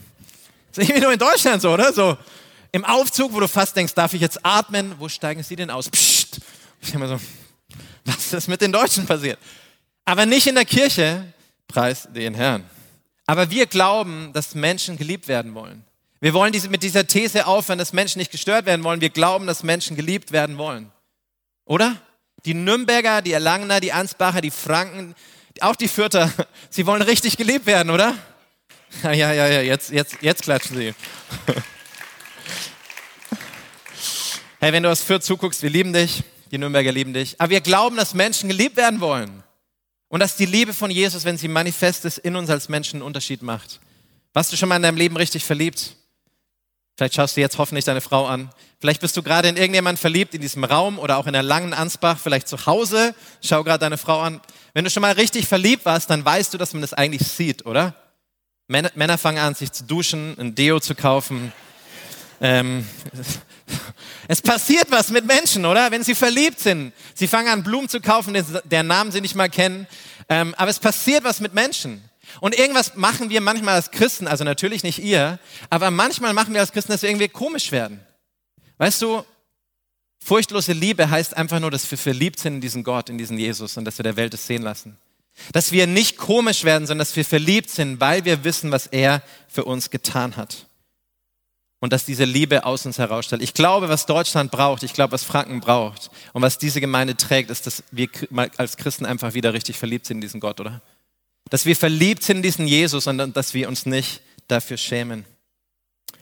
[0.70, 1.92] das ist irgendwie nur in Deutschland so, oder?
[1.92, 2.16] So,
[2.72, 4.94] im Aufzug, wo du fast denkst, darf ich jetzt atmen?
[4.98, 5.88] Wo steigen sie denn aus?
[5.88, 6.40] Psst,
[6.80, 7.20] ich immer so,
[8.04, 9.38] was ist mit den Deutschen passiert?
[10.04, 11.24] Aber nicht in der Kirche,
[11.68, 12.64] preis den Herrn.
[13.26, 15.84] Aber wir glauben, dass Menschen geliebt werden wollen.
[16.20, 19.00] Wir wollen diese, mit dieser These aufhören, dass Menschen nicht gestört werden wollen.
[19.00, 20.90] Wir glauben, dass Menschen geliebt werden wollen.
[21.64, 21.96] Oder?
[22.44, 25.14] Die Nürnberger, die Erlangener, die Ansbacher, die Franken,
[25.60, 26.30] auch die Fürther,
[26.70, 28.14] sie wollen richtig geliebt werden, oder?
[29.02, 30.94] Ja, ja, ja, jetzt, jetzt, jetzt klatschen sie.
[34.62, 36.22] Hey, wenn du aus Fürth zuguckst, wir lieben dich.
[36.50, 37.40] Die Nürnberger lieben dich.
[37.40, 39.42] Aber wir glauben, dass Menschen geliebt werden wollen.
[40.08, 43.04] Und dass die Liebe von Jesus, wenn sie manifest ist, in uns als Menschen einen
[43.04, 43.80] Unterschied macht.
[44.34, 45.96] Warst du schon mal in deinem Leben richtig verliebt?
[46.96, 48.50] Vielleicht schaust du jetzt hoffentlich deine Frau an.
[48.80, 51.72] Vielleicht bist du gerade in irgendjemanden verliebt in diesem Raum oder auch in der langen
[51.72, 53.14] Ansbach, vielleicht zu Hause.
[53.42, 54.40] Schau gerade deine Frau an.
[54.74, 57.64] Wenn du schon mal richtig verliebt warst, dann weißt du, dass man das eigentlich sieht,
[57.64, 57.94] oder?
[58.70, 61.52] Männer fangen an, sich zu duschen, ein Deo zu kaufen.
[62.40, 62.86] Ähm,
[64.28, 65.90] es passiert was mit Menschen, oder?
[65.90, 66.92] Wenn sie verliebt sind.
[67.14, 68.32] Sie fangen an, Blumen zu kaufen,
[68.64, 69.88] deren Namen sie nicht mal kennen.
[70.28, 72.02] Ähm, aber es passiert was mit Menschen.
[72.38, 76.60] Und irgendwas machen wir manchmal als Christen, also natürlich nicht ihr, aber manchmal machen wir
[76.60, 77.98] als Christen, dass wir irgendwie komisch werden.
[78.78, 79.24] Weißt du,
[80.22, 83.76] Furchtlose Liebe heißt einfach nur, dass wir verliebt sind in diesen Gott, in diesen Jesus
[83.76, 84.96] und dass wir der Welt es sehen lassen.
[85.52, 89.22] Dass wir nicht komisch werden, sondern dass wir verliebt sind, weil wir wissen, was er
[89.48, 90.66] für uns getan hat.
[91.80, 93.40] Und dass diese Liebe aus uns herausstellt.
[93.40, 97.50] Ich glaube, was Deutschland braucht, ich glaube, was Franken braucht und was diese Gemeinde trägt,
[97.50, 98.08] ist, dass wir
[98.58, 100.82] als Christen einfach wieder richtig verliebt sind in diesen Gott, oder?
[101.48, 105.24] Dass wir verliebt sind in diesen Jesus und dass wir uns nicht dafür schämen.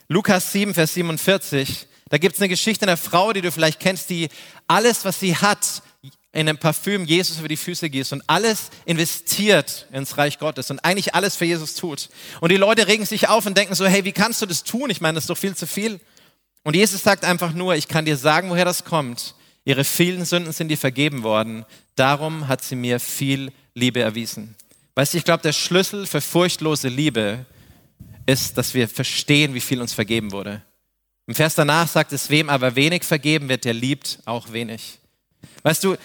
[0.06, 4.10] Lukas 7, Vers 47, da gibt es eine Geschichte einer Frau, die du vielleicht kennst,
[4.10, 4.28] die
[4.66, 5.82] alles, was sie hat,
[6.32, 10.78] in einem Parfüm Jesus über die Füße gießt und alles investiert ins Reich Gottes und
[10.80, 12.10] eigentlich alles für Jesus tut.
[12.40, 14.90] Und die Leute regen sich auf und denken so, hey, wie kannst du das tun?
[14.90, 16.00] Ich meine, das ist doch viel zu viel.
[16.64, 19.34] Und Jesus sagt einfach nur, ich kann dir sagen, woher das kommt.
[19.64, 21.64] Ihre vielen Sünden sind dir vergeben worden.
[21.96, 24.54] Darum hat sie mir viel Liebe erwiesen.
[24.94, 27.46] Weißt du, ich glaube, der Schlüssel für furchtlose Liebe
[28.26, 30.62] ist, dass wir verstehen, wie viel uns vergeben wurde.
[31.26, 34.98] Im Vers danach sagt es, wem aber wenig vergeben wird, der liebt auch wenig.
[35.62, 35.96] Weißt du,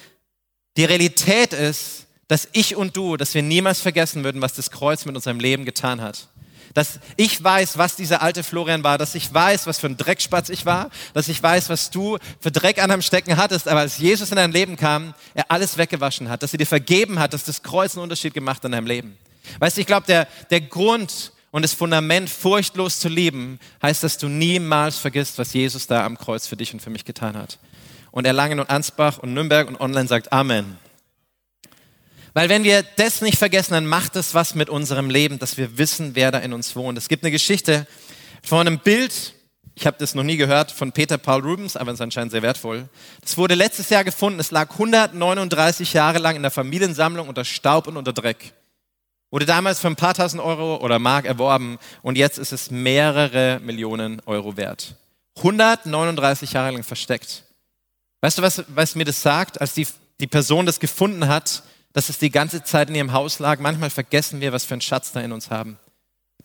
[0.77, 5.05] die Realität ist, dass ich und du, dass wir niemals vergessen würden, was das Kreuz
[5.05, 6.27] mit unserem Leben getan hat.
[6.73, 10.49] Dass ich weiß, was dieser alte Florian war, dass ich weiß, was für ein Dreckspatz
[10.49, 13.99] ich war, dass ich weiß, was du für Dreck an deinem Stecken hattest, aber als
[13.99, 17.43] Jesus in dein Leben kam, er alles weggewaschen hat, dass er dir vergeben hat, dass
[17.43, 19.17] das Kreuz einen Unterschied gemacht hat in deinem Leben.
[19.59, 24.17] Weißt du, ich glaube, der, der Grund, und das Fundament, furchtlos zu lieben, heißt, dass
[24.17, 27.59] du niemals vergisst, was Jesus da am Kreuz für dich und für mich getan hat.
[28.13, 30.77] Und Erlangen und Ansbach und Nürnberg und online sagt Amen.
[32.35, 35.79] Weil wenn wir das nicht vergessen, dann macht es was mit unserem Leben, dass wir
[35.79, 36.95] wissen, wer da in uns wohnt.
[36.99, 37.87] Es gibt eine Geschichte
[38.43, 39.33] von einem Bild,
[39.73, 42.43] ich habe das noch nie gehört, von Peter Paul Rubens, aber es ist anscheinend sehr
[42.43, 42.87] wertvoll.
[43.21, 44.39] Das wurde letztes Jahr gefunden.
[44.39, 48.53] Es lag 139 Jahre lang in der Familiensammlung unter Staub und unter Dreck.
[49.31, 53.59] Wurde damals für ein paar tausend Euro oder Mark erworben und jetzt ist es mehrere
[53.63, 54.97] Millionen Euro wert.
[55.37, 57.43] 139 Jahre lang versteckt.
[58.23, 59.59] Weißt du, was, was mir das sagt?
[59.59, 59.85] Als die,
[60.21, 63.89] die Person das gefunden hat, dass es die ganze Zeit in ihrem Haus lag, manchmal
[63.89, 65.77] vergessen wir, was für einen Schatz da in uns haben.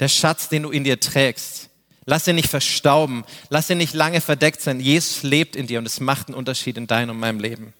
[0.00, 1.70] Der Schatz, den du in dir trägst.
[2.04, 3.24] Lass ihn nicht verstauben.
[3.48, 4.80] Lass ihn nicht lange verdeckt sein.
[4.80, 7.72] Jesus lebt in dir und es macht einen Unterschied in deinem und meinem Leben.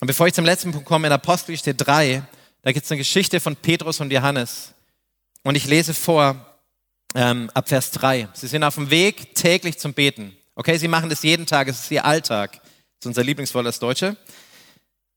[0.00, 2.22] Und bevor ich zum letzten Punkt komme, in Apostelgeschichte 3,
[2.60, 4.74] da gibt es eine Geschichte von Petrus und Johannes.
[5.42, 6.36] Und ich lese vor
[7.14, 8.28] ähm, ab Vers 3.
[8.34, 10.36] Sie sind auf dem Weg täglich zum Beten.
[10.54, 12.60] Okay, sie machen das jeden Tag, es ist ihr Alltag.
[13.04, 14.16] Das ist unser Lieblingswort als Deutsche.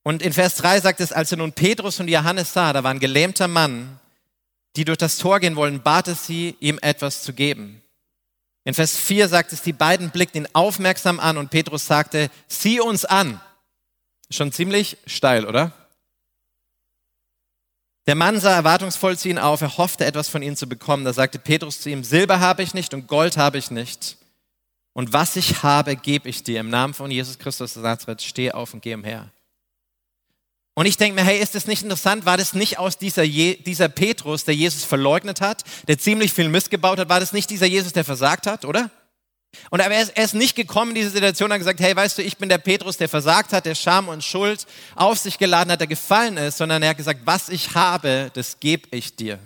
[0.02, 2.90] Und in Vers 3 sagt es, als er nun Petrus und Johannes sah, da war
[2.90, 3.98] ein gelähmter Mann,
[4.76, 7.80] die durch das Tor gehen wollen, bat es sie, ihm etwas zu geben.
[8.64, 12.78] In Vers 4 sagt es, die beiden blickten ihn aufmerksam an und Petrus sagte, sieh
[12.78, 13.40] uns an.
[14.30, 15.72] Schon ziemlich steil, oder?
[18.06, 21.06] Der Mann sah erwartungsvoll zu ihnen auf, er hoffte etwas von ihnen zu bekommen.
[21.06, 24.17] Da sagte Petrus zu ihm, Silber habe ich nicht und Gold habe ich nicht.
[24.98, 26.58] Und was ich habe, gebe ich dir.
[26.58, 29.30] Im Namen von Jesus Christus Nazareth, steh auf und geh umher.
[30.74, 32.26] Und ich denke mir, hey, ist das nicht interessant?
[32.26, 36.48] War das nicht aus dieser, Je dieser Petrus, der Jesus verleugnet hat, der ziemlich viel
[36.48, 38.90] Mist gebaut hat, war das nicht dieser Jesus, der versagt hat, oder?
[39.70, 42.18] Und er ist, er ist nicht gekommen in diese Situation und hat gesagt, hey, weißt
[42.18, 45.70] du, ich bin der Petrus, der versagt hat, der Scham und Schuld auf sich geladen
[45.70, 49.38] hat, der gefallen ist, sondern er hat gesagt, was ich habe, das gebe ich dir.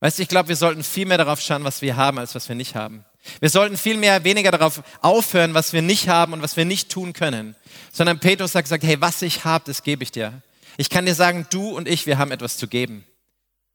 [0.00, 2.48] Weißt du, ich glaube, wir sollten viel mehr darauf schauen, was wir haben, als was
[2.48, 3.04] wir nicht haben.
[3.40, 6.90] Wir sollten viel mehr weniger darauf aufhören, was wir nicht haben und was wir nicht
[6.90, 7.54] tun können,
[7.92, 10.42] sondern Petrus hat gesagt, hey, was ich habe, das gebe ich dir.
[10.76, 13.04] Ich kann dir sagen, du und ich, wir haben etwas zu geben.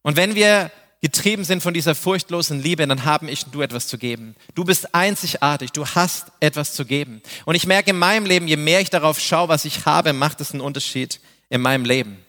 [0.02, 3.88] Und wenn wir getrieben sind von dieser furchtlosen Liebe, dann haben ich und du etwas
[3.88, 4.36] zu geben.
[4.56, 7.22] Du bist einzigartig, du hast etwas zu geben.
[7.46, 10.42] Und ich merke in meinem Leben, je mehr ich darauf schaue, was ich habe, macht
[10.42, 12.26] es einen Unterschied in meinem Leben.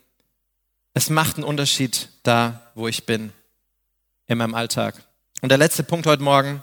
[0.92, 3.32] Es macht einen Unterschied da, wo ich bin,
[4.26, 5.02] in meinem Alltag.
[5.40, 6.62] Und der letzte Punkt heute Morgen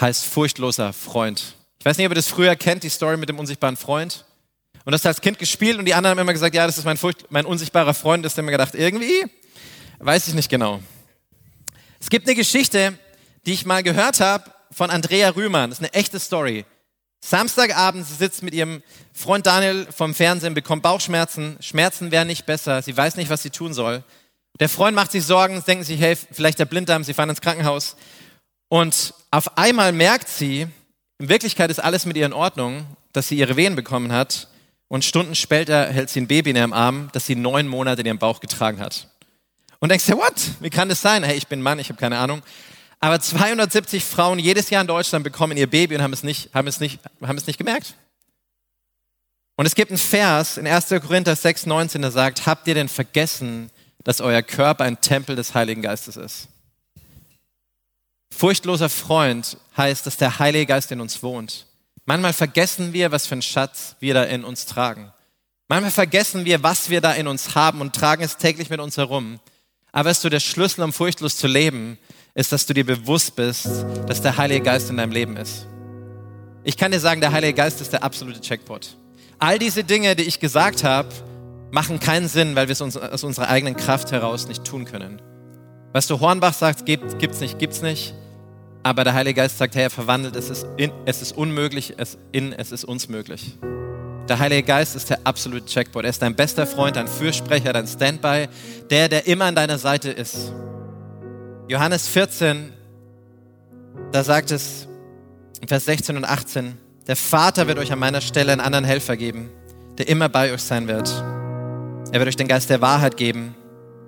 [0.00, 1.54] heißt furchtloser Freund.
[1.78, 4.24] Ich weiß nicht, ob ihr das früher kennt, die Story mit dem unsichtbaren Freund.
[4.84, 6.96] Und das als Kind gespielt und die anderen haben immer gesagt, ja, das ist mein,
[6.96, 8.24] Furcht, mein unsichtbarer Freund.
[8.24, 9.24] Das haben mir gedacht, irgendwie
[10.00, 10.80] Weiß ich nicht genau.
[12.00, 12.96] Es gibt eine Geschichte,
[13.46, 15.70] die ich mal gehört habe von Andrea Rühmann.
[15.70, 16.64] Das ist eine echte Story.
[17.20, 18.82] Samstagabend, sie sitzt mit ihrem
[19.12, 21.56] Freund Daniel vom Fernsehen, bekommt Bauchschmerzen.
[21.60, 22.80] Schmerzen wären nicht besser.
[22.80, 24.04] Sie weiß nicht, was sie tun soll.
[24.60, 27.96] Der Freund macht sich Sorgen, denken sich, hey, vielleicht der Blinddarm, sie fahren ins Krankenhaus.
[28.68, 30.66] Und auf einmal merkt sie,
[31.18, 34.48] in Wirklichkeit ist alles mit ihr in Ordnung, dass sie ihre Wehen bekommen hat.
[34.88, 38.06] Und Stunden später hält sie ein Baby in ihrem Arm, das sie neun Monate in
[38.06, 39.08] ihrem Bauch getragen hat.
[39.80, 40.34] Und denkst dir, what?
[40.60, 41.22] Wie kann das sein?
[41.22, 42.42] Hey, ich bin Mann, ich habe keine Ahnung.
[43.00, 46.66] Aber 270 Frauen jedes Jahr in Deutschland bekommen ihr Baby und haben es nicht, haben
[46.66, 47.94] es nicht, haben es nicht gemerkt.
[49.56, 50.88] Und es gibt einen Vers in 1.
[50.88, 53.70] Korinther 6, 19, der sagt, habt ihr denn vergessen,
[54.04, 56.48] dass euer Körper ein Tempel des Heiligen Geistes ist?
[58.30, 61.66] Furchtloser Freund heißt, dass der Heilige Geist in uns wohnt.
[62.04, 65.12] Manchmal vergessen wir, was für einen Schatz wir da in uns tragen.
[65.68, 68.96] Manchmal vergessen wir, was wir da in uns haben und tragen es täglich mit uns
[68.96, 69.40] herum.
[69.92, 71.98] Aber weißt du, der Schlüssel, um furchtlos zu leben,
[72.34, 73.66] ist, dass du dir bewusst bist,
[74.06, 75.66] dass der Heilige Geist in deinem Leben ist.
[76.64, 78.96] Ich kann dir sagen, der Heilige Geist ist der absolute Checkpot.
[79.38, 81.08] All diese Dinge, die ich gesagt habe,
[81.70, 85.20] machen keinen Sinn, weil wir es uns aus unserer eigenen Kraft heraus nicht tun können.
[85.92, 88.14] Weißt du, Hornbach sagt, gibt, gibt's nicht, gibt's nicht.
[88.82, 92.18] Aber der Heilige Geist sagt, hey, er verwandelt, es ist, in, es ist unmöglich, es
[92.32, 93.56] in, es ist uns möglich.
[94.28, 96.04] Der Heilige Geist ist der absolute Checkpoint.
[96.04, 98.48] Er ist dein bester Freund, dein Fürsprecher, dein Standby,
[98.90, 100.52] der, der immer an deiner Seite ist.
[101.68, 102.72] Johannes 14,
[104.12, 104.86] da sagt es
[105.60, 109.16] in Vers 16 und 18, der Vater wird euch an meiner Stelle einen anderen Helfer
[109.16, 109.50] geben,
[109.96, 111.08] der immer bei euch sein wird.
[112.12, 113.54] Er wird euch den Geist der Wahrheit geben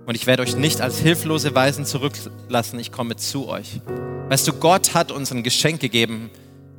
[0.06, 3.80] und ich werde euch nicht als hilflose Weisen zurücklassen, ich komme zu euch.
[4.28, 6.30] Weißt du, Gott hat uns ein Geschenk gegeben,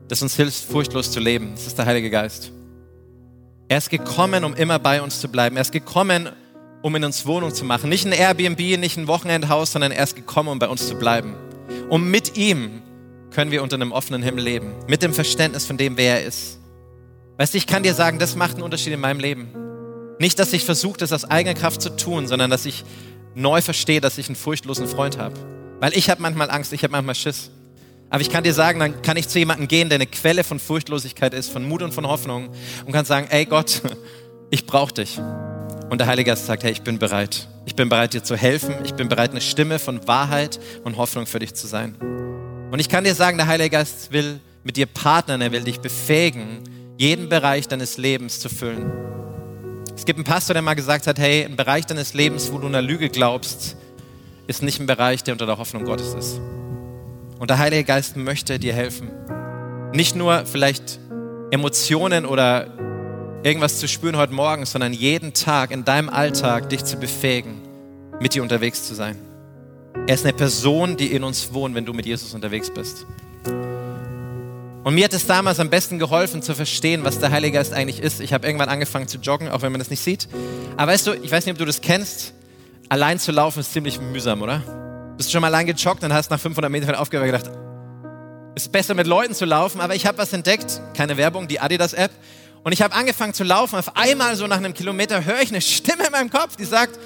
[0.08, 1.52] das uns hilft, furchtlos zu leben.
[1.54, 2.52] Das ist der Heilige Geist.
[3.68, 5.56] Er ist gekommen, um immer bei uns zu bleiben.
[5.56, 6.30] Er ist gekommen,
[6.82, 7.90] um in uns Wohnung zu machen.
[7.90, 11.36] Nicht ein Airbnb, nicht ein Wochenendhaus, sondern er ist gekommen, um bei uns zu bleiben.
[11.90, 12.82] Und mit ihm
[13.32, 14.74] können wir unter einem offenen Himmel leben.
[14.88, 16.60] Mit dem Verständnis von dem, wer er ist.
[17.38, 19.50] Weißt du, ich kann dir sagen, das macht einen Unterschied in meinem Leben.
[20.20, 22.84] Nicht, dass ich versuche, das aus eigener Kraft zu tun, sondern dass ich
[23.36, 25.36] neu verstehe, dass ich einen furchtlosen Freund habe.
[25.80, 27.52] Weil ich habe manchmal Angst, ich habe manchmal Schiss.
[28.10, 30.60] Aber ich kann dir sagen, dann kann ich zu jemandem gehen, der eine Quelle von
[30.60, 32.50] Furchtlosigkeit ist, von Mut und von Hoffnung
[32.86, 33.82] und kann sagen, ey Gott,
[34.50, 35.18] ich brauche dich.
[35.90, 37.48] Und der Heilige Geist sagt, hey, ich bin bereit.
[37.66, 38.76] Ich bin bereit, dir zu helfen.
[38.84, 41.96] Ich bin bereit, eine Stimme von Wahrheit und Hoffnung für dich zu sein.
[42.72, 45.80] Und ich kann dir sagen, der Heilige Geist will mit dir partnern, er will dich
[45.80, 46.64] befähigen,
[46.98, 48.92] jeden Bereich deines Lebens zu füllen.
[50.02, 52.66] Es gibt einen Pastor, der mal gesagt hat, hey, ein Bereich deines Lebens, wo du
[52.66, 53.78] einer Lüge glaubst,
[54.48, 56.42] ist nicht ein Bereich, der unter der Hoffnung Gottes ist.
[57.38, 59.12] Und der Heilige Geist möchte dir helfen.
[59.94, 60.98] Nicht nur vielleicht
[61.52, 62.66] Emotionen oder
[63.44, 67.62] irgendwas zu spüren heute Morgen, sondern jeden Tag in deinem Alltag dich zu befähigen,
[68.20, 69.20] mit dir unterwegs zu sein.
[70.08, 73.06] Er ist eine Person, die in uns wohnt, wenn du mit Jesus unterwegs bist.
[74.84, 78.00] Und mir hat es damals am besten geholfen zu verstehen, was der Heilige Geist eigentlich
[78.00, 78.20] ist.
[78.20, 80.28] Ich habe irgendwann angefangen zu joggen, auch wenn man das nicht sieht.
[80.76, 82.34] Aber weißt du, ich weiß nicht, ob du das kennst.
[82.90, 84.64] Allein zu laufen ist ziemlich mühsam, oder?
[85.18, 87.56] Bist du schon mal allein gejoggt und hast nach 500 Metern aufgehört und gedacht,
[88.56, 89.82] ist besser mit Leuten zu laufen.
[89.82, 92.12] Aber ich habe was entdeckt, keine Werbung, die Adidas-App.
[92.64, 93.78] Und ich habe angefangen zu laufen.
[93.78, 97.00] Auf einmal, so nach einem Kilometer, höre ich eine Stimme in meinem Kopf, die sagt,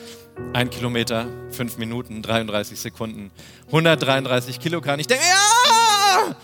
[0.53, 3.31] ein Kilometer, fünf Minuten, 33 Sekunden,
[3.67, 4.99] 133 Kilogramm.
[4.99, 6.35] Ich denke, ja!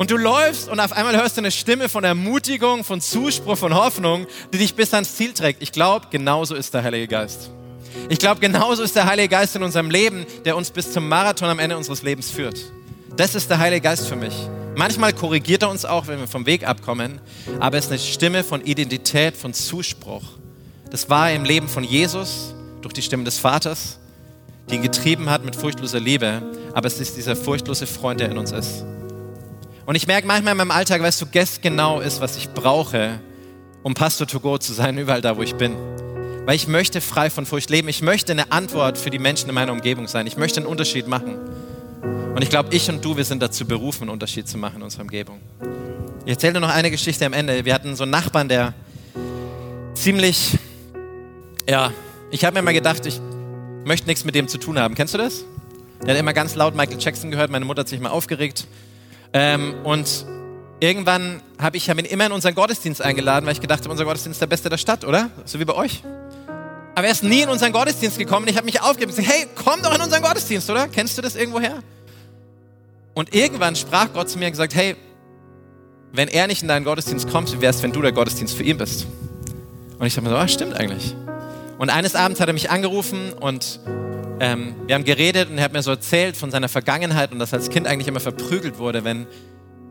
[0.00, 3.74] Und du läufst und auf einmal hörst du eine Stimme von Ermutigung, von Zuspruch, von
[3.74, 5.62] Hoffnung, die dich bis ans Ziel trägt.
[5.62, 7.50] Ich glaube, genauso ist der Heilige Geist.
[8.08, 11.50] Ich glaube, genauso ist der Heilige Geist in unserem Leben, der uns bis zum Marathon
[11.50, 12.58] am Ende unseres Lebens führt.
[13.14, 14.32] Das ist der Heilige Geist für mich.
[14.74, 17.20] Manchmal korrigiert er uns auch, wenn wir vom Weg abkommen,
[17.58, 20.24] aber es ist eine Stimme von Identität, von Zuspruch.
[20.90, 23.98] Das war im Leben von Jesus durch die Stimme des Vaters,
[24.70, 26.40] die ihn getrieben hat mit furchtloser Liebe,
[26.72, 28.86] aber es ist dieser furchtlose Freund, der in uns ist.
[29.90, 33.18] Und ich merke manchmal in meinem Alltag, weißt du, Guest genau ist, was ich brauche,
[33.82, 35.74] um Pastor to go zu sein, überall da, wo ich bin.
[36.46, 37.88] Weil ich möchte frei von Furcht leben.
[37.88, 40.28] Ich möchte eine Antwort für die Menschen in meiner Umgebung sein.
[40.28, 41.36] Ich möchte einen Unterschied machen.
[42.36, 44.82] Und ich glaube, ich und du, wir sind dazu berufen, einen Unterschied zu machen in
[44.82, 45.40] unserer Umgebung.
[46.24, 47.64] Ich erzähle dir noch eine Geschichte am Ende.
[47.64, 48.74] Wir hatten so einen Nachbarn, der
[49.94, 50.56] ziemlich,
[51.68, 51.92] ja,
[52.30, 53.20] ich habe mir mal gedacht, ich
[53.84, 54.94] möchte nichts mit dem zu tun haben.
[54.94, 55.42] Kennst du das?
[56.04, 57.50] Der hat immer ganz laut Michael Jackson gehört.
[57.50, 58.68] Meine Mutter hat sich mal aufgeregt.
[59.32, 60.26] Ähm, und
[60.80, 64.04] irgendwann habe ich hab ihn immer in unseren Gottesdienst eingeladen, weil ich gedacht habe, unser
[64.04, 65.30] Gottesdienst ist der beste der Stadt, oder?
[65.44, 66.02] So wie bei euch.
[66.94, 69.34] Aber er ist nie in unseren Gottesdienst gekommen und ich habe mich aufgegeben und gesagt,
[69.34, 70.88] hey, komm doch in unseren Gottesdienst, oder?
[70.88, 71.82] Kennst du das irgendwoher?
[73.14, 74.96] Und irgendwann sprach Gott zu mir und gesagt, hey,
[76.12, 78.64] wenn er nicht in deinen Gottesdienst kommt, wie wäre es, wenn du der Gottesdienst für
[78.64, 79.06] ihn bist?
[79.98, 81.14] Und ich dachte mir so, ah, stimmt eigentlich.
[81.78, 83.80] Und eines Abends hat er mich angerufen und
[84.40, 87.52] ähm, wir haben geredet und er hat mir so erzählt von seiner Vergangenheit und dass
[87.52, 89.26] er als Kind eigentlich immer verprügelt wurde, wenn,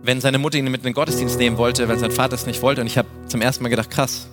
[0.01, 2.63] wenn seine Mutter ihn mit in den Gottesdienst nehmen wollte, weil sein Vater es nicht
[2.63, 2.81] wollte.
[2.81, 4.27] Und ich habe zum ersten Mal gedacht, krass.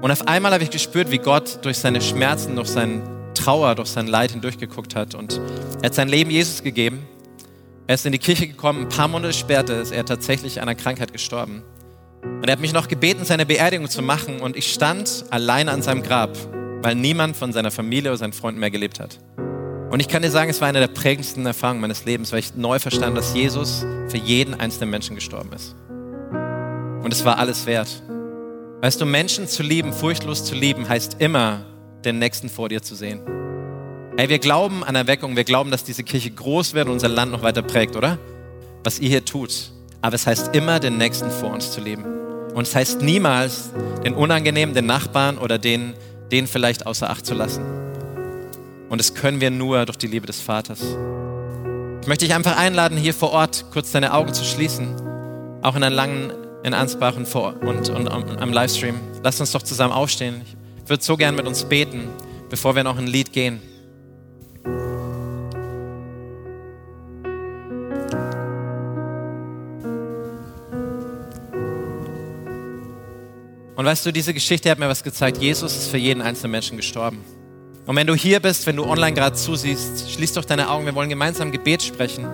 [0.00, 3.02] Und auf einmal habe ich gespürt, wie Gott durch seine Schmerzen, durch seine
[3.34, 5.14] Trauer, durch sein Leid hindurchgeguckt hat.
[5.14, 5.40] Und
[5.82, 7.06] er hat sein Leben Jesus gegeben.
[7.86, 10.74] Er ist in die Kirche gekommen, ein paar Monate später ist er tatsächlich an einer
[10.74, 11.62] Krankheit gestorben.
[12.22, 14.40] Und er hat mich noch gebeten, seine Beerdigung zu machen.
[14.40, 16.30] Und ich stand alleine an seinem Grab
[16.82, 19.18] weil niemand von seiner Familie oder seinen Freunden mehr gelebt hat.
[19.90, 22.54] Und ich kann dir sagen, es war eine der prägendsten Erfahrungen meines Lebens, weil ich
[22.54, 25.74] neu verstand, dass Jesus für jeden einzelnen Menschen gestorben ist.
[27.02, 28.02] Und es war alles wert.
[28.80, 31.64] Weißt du, Menschen zu lieben, furchtlos zu lieben, heißt immer,
[32.04, 33.20] den Nächsten vor dir zu sehen.
[34.16, 37.32] Hey, wir glauben an Erweckung, wir glauben, dass diese Kirche groß wird und unser Land
[37.32, 38.18] noch weiter prägt, oder?
[38.84, 39.72] Was ihr hier tut.
[40.02, 42.04] Aber es heißt immer, den Nächsten vor uns zu lieben.
[42.54, 43.70] Und es heißt niemals,
[44.04, 45.94] den Unangenehmen, den Nachbarn oder den,
[46.30, 47.64] den vielleicht außer Acht zu lassen.
[48.88, 50.80] Und das können wir nur durch die Liebe des Vaters.
[52.00, 54.94] Ich möchte dich einfach einladen, hier vor Ort kurz deine Augen zu schließen.
[55.62, 58.96] Auch in einer langen in Ansbach und, vor, und, und, und am Livestream.
[59.22, 60.42] Lass uns doch zusammen aufstehen.
[60.82, 62.08] Ich würde so gern mit uns beten,
[62.50, 63.60] bevor wir noch ein Lied gehen.
[73.78, 75.38] Und weißt du, diese Geschichte hat mir was gezeigt.
[75.38, 77.24] Jesus ist für jeden einzelnen Menschen gestorben.
[77.86, 80.84] Und wenn du hier bist, wenn du online gerade zusiehst, schließ doch deine Augen.
[80.84, 82.26] Wir wollen gemeinsam Gebet sprechen.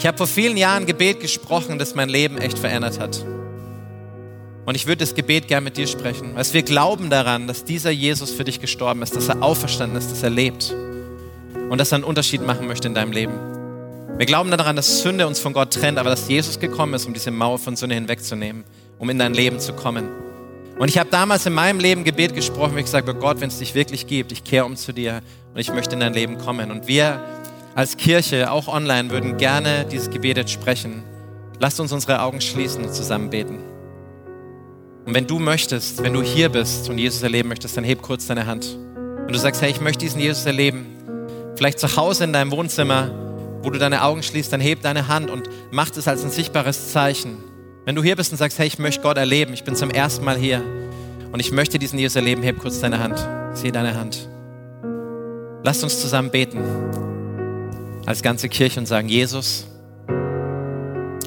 [0.00, 3.24] Ich habe vor vielen Jahren Gebet gesprochen, das mein Leben echt verändert hat.
[4.66, 7.92] Und ich würde das Gebet gern mit dir sprechen, weil wir glauben daran, dass dieser
[7.92, 10.74] Jesus für dich gestorben ist, dass er auferstanden ist, dass er lebt
[11.70, 13.34] und dass er einen Unterschied machen möchte in deinem Leben.
[14.16, 17.14] Wir glauben daran, dass Sünde uns von Gott trennt, aber dass Jesus gekommen ist, um
[17.14, 18.64] diese Mauer von Sünde hinwegzunehmen,
[18.98, 20.26] um in dein Leben zu kommen.
[20.78, 23.48] Und ich habe damals in meinem Leben Gebet gesprochen, wie ich gesagt, oh Gott, wenn
[23.48, 25.22] es dich wirklich gibt, ich kehre um zu dir
[25.52, 26.70] und ich möchte in dein Leben kommen.
[26.70, 27.20] Und wir
[27.74, 31.02] als Kirche, auch online, würden gerne dieses Gebet jetzt sprechen.
[31.58, 33.58] Lasst uns unsere Augen schließen und zusammen beten.
[35.04, 38.26] Und wenn du möchtest, wenn du hier bist und Jesus erleben möchtest, dann heb kurz
[38.26, 38.76] deine Hand.
[38.96, 40.86] Und du sagst, hey, ich möchte diesen Jesus erleben.
[41.56, 43.10] Vielleicht zu Hause in deinem Wohnzimmer,
[43.62, 46.92] wo du deine Augen schließt, dann heb deine Hand und mach es als ein sichtbares
[46.92, 47.38] Zeichen.
[47.88, 50.22] Wenn du hier bist und sagst, hey, ich möchte Gott erleben, ich bin zum ersten
[50.22, 50.62] Mal hier
[51.32, 53.26] und ich möchte diesen Jesus erleben, heb kurz deine Hand.
[53.64, 54.28] Ich deine Hand.
[55.64, 56.62] Lasst uns zusammen beten
[58.04, 59.66] als ganze Kirche und sagen, Jesus,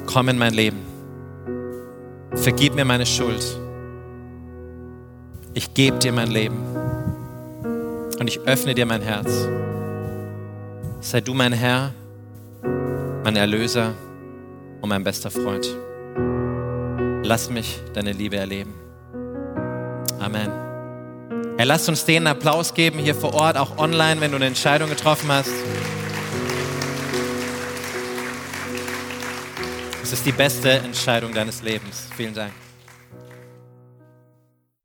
[0.06, 0.78] komm in mein Leben.
[2.34, 3.44] Vergib mir meine Schuld.
[5.54, 6.58] Ich gebe dir mein Leben
[8.20, 9.48] und ich öffne dir mein Herz.
[11.00, 11.92] Sei du mein Herr,
[13.24, 13.94] mein Erlöser
[14.80, 15.66] und mein bester Freund.
[17.32, 18.74] Lass mich deine Liebe erleben.
[20.20, 20.50] Amen.
[21.56, 24.90] Herr, lasst uns denen Applaus geben hier vor Ort, auch online, wenn du eine Entscheidung
[24.90, 25.48] getroffen hast.
[30.02, 32.06] Es ist die beste Entscheidung deines Lebens.
[32.14, 32.52] Vielen Dank.